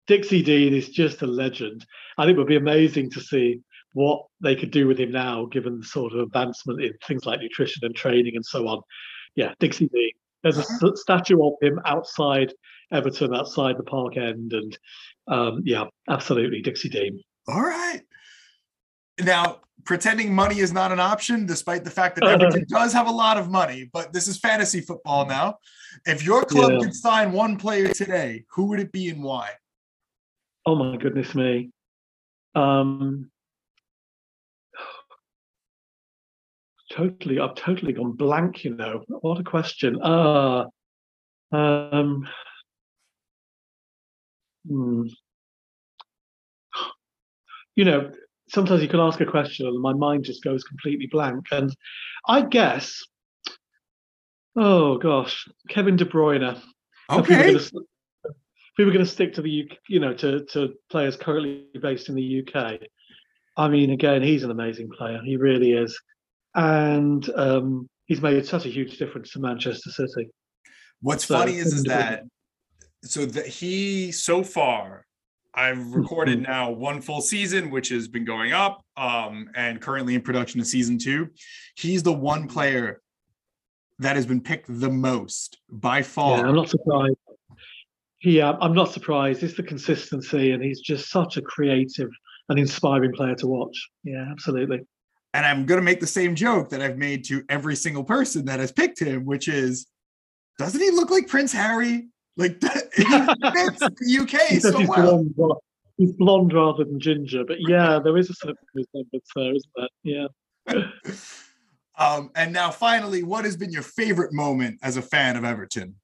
Dixie 0.07 0.43
Dean 0.43 0.73
is 0.73 0.87
just 0.87 1.21
a 1.23 1.27
legend. 1.27 1.85
I 2.17 2.23
think 2.23 2.37
it 2.37 2.39
would 2.39 2.47
be 2.47 2.55
amazing 2.55 3.09
to 3.11 3.19
see 3.19 3.59
what 3.91 4.27
they 4.39 4.55
could 4.55 4.71
do 4.71 4.87
with 4.87 4.97
him 4.97 5.11
now, 5.11 5.47
given 5.47 5.79
the 5.79 5.85
sort 5.85 6.13
of 6.13 6.19
advancement 6.19 6.81
in 6.81 6.93
things 7.05 7.25
like 7.25 7.41
nutrition 7.41 7.83
and 7.83 7.93
training 7.93 8.37
and 8.37 8.45
so 8.45 8.65
on. 8.65 8.81
Yeah, 9.35 9.53
Dixie 9.59 9.89
Dean. 9.89 10.11
There's 10.43 10.57
a 10.57 10.61
uh-huh. 10.61 10.95
statue 10.95 11.45
of 11.45 11.55
him 11.61 11.81
outside 11.83 12.53
Everton, 12.93 13.35
outside 13.35 13.77
the 13.77 13.83
park 13.83 14.15
end, 14.15 14.53
and 14.53 14.77
um, 15.27 15.61
yeah, 15.65 15.85
absolutely, 16.09 16.61
Dixie 16.61 16.89
Dean. 16.89 17.21
All 17.47 17.61
right. 17.61 18.01
Now, 19.19 19.61
pretending 19.85 20.33
money 20.33 20.59
is 20.59 20.73
not 20.73 20.91
an 20.91 20.99
option, 20.99 21.45
despite 21.45 21.83
the 21.83 21.89
fact 21.89 22.15
that 22.15 22.25
Everton 22.25 22.65
does 22.67 22.93
have 22.93 23.07
a 23.07 23.11
lot 23.11 23.37
of 23.37 23.49
money, 23.49 23.89
but 23.93 24.13
this 24.13 24.27
is 24.27 24.37
fantasy 24.37 24.81
football 24.81 25.25
now. 25.25 25.57
If 26.05 26.23
your 26.23 26.43
club 26.43 26.73
yeah. 26.73 26.79
could 26.79 26.93
sign 26.93 27.31
one 27.31 27.57
player 27.57 27.87
today, 27.93 28.45
who 28.51 28.65
would 28.65 28.79
it 28.79 28.91
be 28.91 29.09
and 29.09 29.23
why? 29.23 29.51
Oh 30.65 30.75
my 30.75 30.97
goodness 30.97 31.33
me. 31.33 31.71
Um, 32.53 33.31
totally, 36.91 37.39
I've 37.39 37.55
totally 37.55 37.93
gone 37.93 38.11
blank. 38.11 38.63
You 38.63 38.75
know, 38.75 39.03
what 39.07 39.39
a 39.39 39.43
question. 39.43 40.01
Uh, 40.01 40.65
um, 41.51 42.27
Hmm. 44.67 45.03
You 47.75 47.85
know, 47.85 48.11
sometimes 48.49 48.81
you 48.81 48.87
can 48.87 48.99
ask 48.99 49.19
a 49.21 49.25
question 49.25 49.67
and 49.67 49.79
my 49.79 49.93
mind 49.93 50.25
just 50.25 50.43
goes 50.43 50.63
completely 50.63 51.07
blank. 51.11 51.45
And 51.51 51.73
I 52.27 52.41
guess, 52.41 53.03
oh 54.55 54.97
gosh, 54.97 55.47
Kevin 55.69 55.95
De 55.95 56.05
Bruyne. 56.05 56.59
Okay. 57.09 57.55
If 57.55 57.71
we 58.77 58.85
were 58.85 58.91
going 58.91 59.05
to 59.05 59.11
stick 59.11 59.33
to 59.35 59.41
the 59.41 59.63
UK, 59.63 59.77
you 59.89 59.99
know, 59.99 60.13
to, 60.13 60.45
to 60.45 60.73
players 60.91 61.15
currently 61.15 61.65
based 61.81 62.09
in 62.09 62.15
the 62.15 62.43
UK, 62.43 62.79
I 63.55 63.69
mean, 63.69 63.89
again, 63.89 64.21
he's 64.21 64.43
an 64.43 64.51
amazing 64.51 64.89
player. 64.95 65.19
He 65.23 65.35
really 65.35 65.73
is. 65.73 65.99
And 66.53 67.27
um, 67.35 67.89
he's 68.05 68.21
made 68.21 68.45
such 68.45 68.65
a 68.65 68.69
huge 68.69 68.97
difference 68.97 69.31
to 69.31 69.39
Manchester 69.39 69.89
City. 69.89 70.29
What's 71.01 71.25
so, 71.25 71.37
funny 71.37 71.57
is, 71.57 71.73
is 71.73 71.83
that 71.83 72.23
so 73.03 73.25
that 73.25 73.47
he 73.47 74.11
so 74.11 74.43
far 74.43 75.05
I've 75.57 75.95
recorded 75.95 76.39
mm-hmm. 76.43 76.51
now 76.51 76.69
one 76.69 77.01
full 77.01 77.19
season, 77.19 77.71
which 77.71 77.89
has 77.89 78.07
been 78.07 78.25
going 78.25 78.53
up, 78.53 78.85
um, 78.95 79.49
and 79.55 79.81
currently 79.81 80.13
in 80.13 80.21
production 80.21 80.59
of 80.59 80.67
season 80.67 80.99
two. 80.99 81.29
He's 81.75 82.03
the 82.03 82.13
one 82.13 82.47
player 82.47 83.01
that 83.97 84.15
has 84.15 84.27
been 84.27 84.39
picked 84.39 84.67
the 84.69 84.89
most 84.89 85.57
by 85.67 86.03
far. 86.03 86.37
Yeah, 86.37 86.47
I'm 86.49 86.55
not 86.55 86.69
surprised. 86.69 87.15
Yeah, 88.21 88.53
I'm 88.61 88.73
not 88.73 88.91
surprised. 88.91 89.41
It's 89.41 89.57
the 89.57 89.63
consistency, 89.63 90.51
and 90.51 90.63
he's 90.63 90.79
just 90.79 91.09
such 91.09 91.37
a 91.37 91.41
creative 91.41 92.09
and 92.49 92.59
inspiring 92.59 93.13
player 93.13 93.33
to 93.35 93.47
watch. 93.47 93.89
Yeah, 94.03 94.27
absolutely. 94.29 94.81
And 95.33 95.43
I'm 95.43 95.65
going 95.65 95.79
to 95.79 95.85
make 95.85 95.99
the 95.99 96.07
same 96.07 96.35
joke 96.35 96.69
that 96.69 96.81
I've 96.81 96.97
made 96.97 97.25
to 97.25 97.43
every 97.49 97.75
single 97.75 98.03
person 98.03 98.45
that 98.45 98.59
has 98.59 98.71
picked 98.71 98.99
him, 98.99 99.25
which 99.25 99.47
is, 99.47 99.87
doesn't 100.59 100.79
he 100.79 100.91
look 100.91 101.09
like 101.09 101.27
Prince 101.27 101.51
Harry? 101.51 102.07
Like 102.37 102.59
that, 102.61 102.91
he 102.95 103.03
fits 103.51 103.81
UK 104.19 104.61
so 104.61 104.77
he's 104.77 104.87
well. 104.87 105.23
Blonde, 105.23 105.59
he's 105.97 106.11
blonde 106.13 106.53
rather 106.53 106.83
than 106.83 106.99
ginger, 106.99 107.43
but 107.43 107.57
yeah, 107.59 107.99
there 107.99 108.15
is 108.17 108.29
a 108.29 108.33
certain 108.33 108.55
resemblance 108.73 109.29
there, 109.35 109.53
isn't 109.55 109.73
there? 109.75 110.27
Yeah. 110.67 111.13
um, 111.97 112.29
and 112.35 112.53
now, 112.53 112.69
finally, 112.69 113.23
what 113.23 113.43
has 113.43 113.57
been 113.57 113.71
your 113.71 113.81
favorite 113.81 114.33
moment 114.33 114.79
as 114.83 114.97
a 114.97 115.01
fan 115.01 115.35
of 115.35 115.43
Everton? 115.43 115.95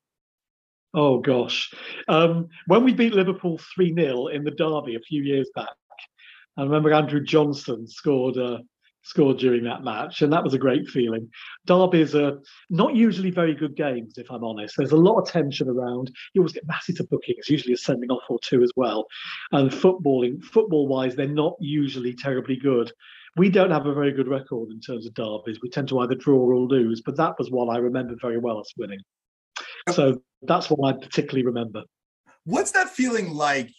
Oh 0.96 1.20
gosh, 1.20 1.72
um, 2.08 2.50
when 2.68 2.84
we 2.84 2.94
beat 2.94 3.14
Liverpool 3.14 3.60
three 3.74 3.94
0 3.94 4.28
in 4.28 4.44
the 4.44 4.52
derby 4.52 4.96
a 4.96 5.00
few 5.00 5.24
years 5.24 5.50
back, 5.56 5.70
I 6.58 6.64
remember 6.64 6.94
Andrew 6.94 7.24
Johnson 7.24 7.88
scored 7.88 8.38
a 8.38 8.60
scored 9.04 9.38
during 9.38 9.64
that 9.66 9.84
match, 9.84 10.22
and 10.22 10.32
that 10.34 10.44
was 10.44 10.54
a 10.54 10.58
great 10.58 10.88
feeling. 10.88 11.30
Derbies 11.66 12.16
are 12.16 12.40
not 12.70 12.96
usually 12.96 13.32
very 13.32 13.54
good 13.54 13.76
games, 13.76 14.18
if 14.18 14.32
I'm 14.32 14.44
honest. 14.44 14.76
There's 14.78 14.94
a 14.94 14.98
lot 14.98 15.20
of 15.20 15.28
tension 15.28 15.70
around. 15.70 16.12
You 16.34 16.42
always 16.42 16.54
get 16.54 16.68
massive 16.68 16.98
bookings, 17.10 17.50
usually 17.50 17.74
a 17.74 17.78
sending 17.78 18.10
off 18.10 18.24
or 18.30 18.40
two 18.40 18.64
as 18.64 18.72
well. 18.76 19.06
And 19.52 19.70
footballing, 19.70 20.42
football-wise, 20.44 21.16
they're 21.16 21.28
not 21.28 21.56
usually 21.60 22.14
terribly 22.14 22.56
good. 22.56 22.92
We 23.36 23.50
don't 23.50 23.72
have 23.72 23.88
a 23.88 23.94
very 23.94 24.12
good 24.12 24.28
record 24.28 24.70
in 24.72 24.80
terms 24.80 25.06
of 25.06 25.14
derbies. 25.16 25.60
We 25.62 25.70
tend 25.70 25.90
to 25.90 26.00
either 26.00 26.16
draw 26.16 26.38
or 26.38 26.56
lose, 26.56 27.02
but 27.02 27.18
that 27.18 27.38
was 27.38 27.52
one 27.52 27.70
I 27.70 27.78
remember 27.78 28.16
very 28.22 28.38
well 28.38 28.60
as 28.60 28.72
winning. 28.78 29.00
So 29.92 30.22
that's 30.44 30.70
what 30.70 30.88
I 30.88 30.98
particularly 30.98 31.46
remember. 31.46 31.84
What's 32.46 32.72
that 32.72 32.90
feeling 32.90 33.34
like 33.34 33.70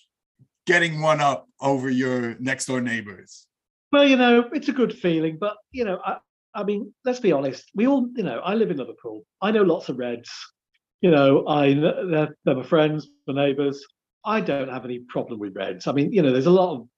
getting 0.66 1.00
one 1.00 1.20
up 1.20 1.48
over 1.60 1.88
your 1.88 2.36
next 2.40 2.66
door 2.66 2.80
neighbors? 2.80 3.46
Well, 3.92 4.06
you 4.06 4.16
know, 4.16 4.48
it's 4.52 4.68
a 4.68 4.72
good 4.72 4.92
feeling, 4.92 5.38
but 5.40 5.56
you 5.72 5.84
know, 5.84 6.00
I, 6.04 6.16
I 6.54 6.64
mean, 6.64 6.92
let's 7.04 7.20
be 7.20 7.32
honest. 7.32 7.64
We 7.74 7.86
all, 7.86 8.08
you 8.14 8.22
know, 8.22 8.40
I 8.40 8.54
live 8.54 8.70
in 8.70 8.76
Liverpool. 8.76 9.24
I 9.42 9.50
know 9.50 9.62
lots 9.62 9.88
of 9.88 9.98
Reds. 9.98 10.30
You 11.00 11.10
know, 11.10 11.46
I 11.46 11.74
they're, 11.74 12.36
they're 12.44 12.56
my 12.56 12.62
friends, 12.62 13.08
my 13.26 13.34
neighbours. 13.34 13.84
I 14.24 14.40
don't 14.40 14.70
have 14.70 14.84
any 14.84 15.00
problem 15.00 15.38
with 15.38 15.54
Reds. 15.54 15.86
I 15.86 15.92
mean, 15.92 16.12
you 16.12 16.22
know, 16.22 16.32
there's 16.32 16.46
a 16.46 16.50
lot 16.50 16.74
of 16.74 16.88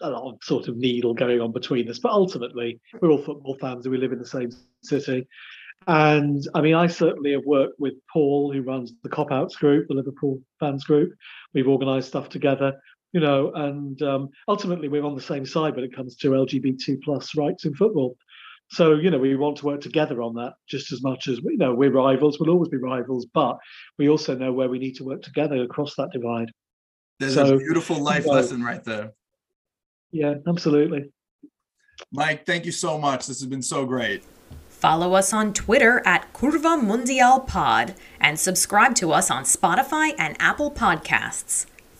a 0.00 0.10
lot 0.10 0.32
of 0.32 0.38
sort 0.42 0.68
of 0.68 0.76
needle 0.76 1.12
going 1.12 1.40
on 1.40 1.52
between 1.52 1.90
us, 1.90 1.98
but 1.98 2.12
ultimately, 2.12 2.80
we're 3.00 3.10
all 3.10 3.22
football 3.22 3.56
fans 3.60 3.84
and 3.84 3.92
we 3.92 3.98
live 3.98 4.12
in 4.12 4.18
the 4.18 4.26
same 4.26 4.50
city. 4.82 5.26
And 5.86 6.46
I 6.54 6.60
mean, 6.60 6.74
I 6.74 6.86
certainly 6.86 7.32
have 7.32 7.44
worked 7.44 7.80
with 7.80 7.94
Paul, 8.12 8.52
who 8.52 8.62
runs 8.62 8.92
the 9.02 9.08
Kop 9.08 9.32
Outs 9.32 9.56
group, 9.56 9.88
the 9.88 9.94
Liverpool 9.94 10.40
fans 10.60 10.84
group. 10.84 11.12
We've 11.54 11.68
organised 11.68 12.08
stuff 12.08 12.28
together, 12.28 12.74
you 13.12 13.20
know, 13.20 13.52
and 13.54 14.00
um, 14.02 14.28
ultimately 14.46 14.88
we're 14.88 15.04
on 15.04 15.14
the 15.14 15.20
same 15.20 15.46
side 15.46 15.74
when 15.74 15.84
it 15.84 15.94
comes 15.94 16.16
to 16.16 16.30
LGBT 16.30 17.02
plus 17.02 17.34
rights 17.36 17.64
in 17.64 17.74
football. 17.74 18.16
So 18.70 18.94
you 18.94 19.10
know, 19.10 19.18
we 19.18 19.34
want 19.36 19.56
to 19.58 19.66
work 19.66 19.80
together 19.80 20.20
on 20.22 20.34
that 20.34 20.52
just 20.68 20.92
as 20.92 21.02
much 21.02 21.26
as 21.28 21.38
you 21.38 21.56
know 21.56 21.74
we're 21.74 21.90
rivals. 21.90 22.38
We'll 22.38 22.50
always 22.50 22.68
be 22.68 22.76
rivals, 22.76 23.26
but 23.32 23.56
we 23.98 24.08
also 24.08 24.36
know 24.36 24.52
where 24.52 24.68
we 24.68 24.78
need 24.78 24.94
to 24.96 25.04
work 25.04 25.22
together 25.22 25.62
across 25.62 25.94
that 25.96 26.10
divide. 26.12 26.50
There's 27.18 27.34
so, 27.34 27.54
a 27.54 27.58
beautiful 27.58 28.00
life 28.00 28.24
you 28.24 28.30
know, 28.30 28.36
lesson 28.36 28.62
right 28.62 28.84
there. 28.84 29.12
Yeah, 30.10 30.34
absolutely. 30.46 31.10
Mike, 32.12 32.46
thank 32.46 32.64
you 32.64 32.72
so 32.72 32.98
much. 32.98 33.26
This 33.26 33.40
has 33.40 33.48
been 33.48 33.62
so 33.62 33.84
great. 33.84 34.22
Follow 34.68 35.14
us 35.14 35.32
on 35.32 35.52
Twitter 35.52 36.00
at 36.06 36.32
Curva 36.32 36.80
Mundial 36.80 37.40
Pod 37.40 37.94
and 38.20 38.38
subscribe 38.38 38.94
to 38.96 39.10
us 39.10 39.30
on 39.30 39.42
Spotify 39.42 40.14
and 40.16 40.36
Apple 40.38 40.70
Podcasts. 40.70 41.66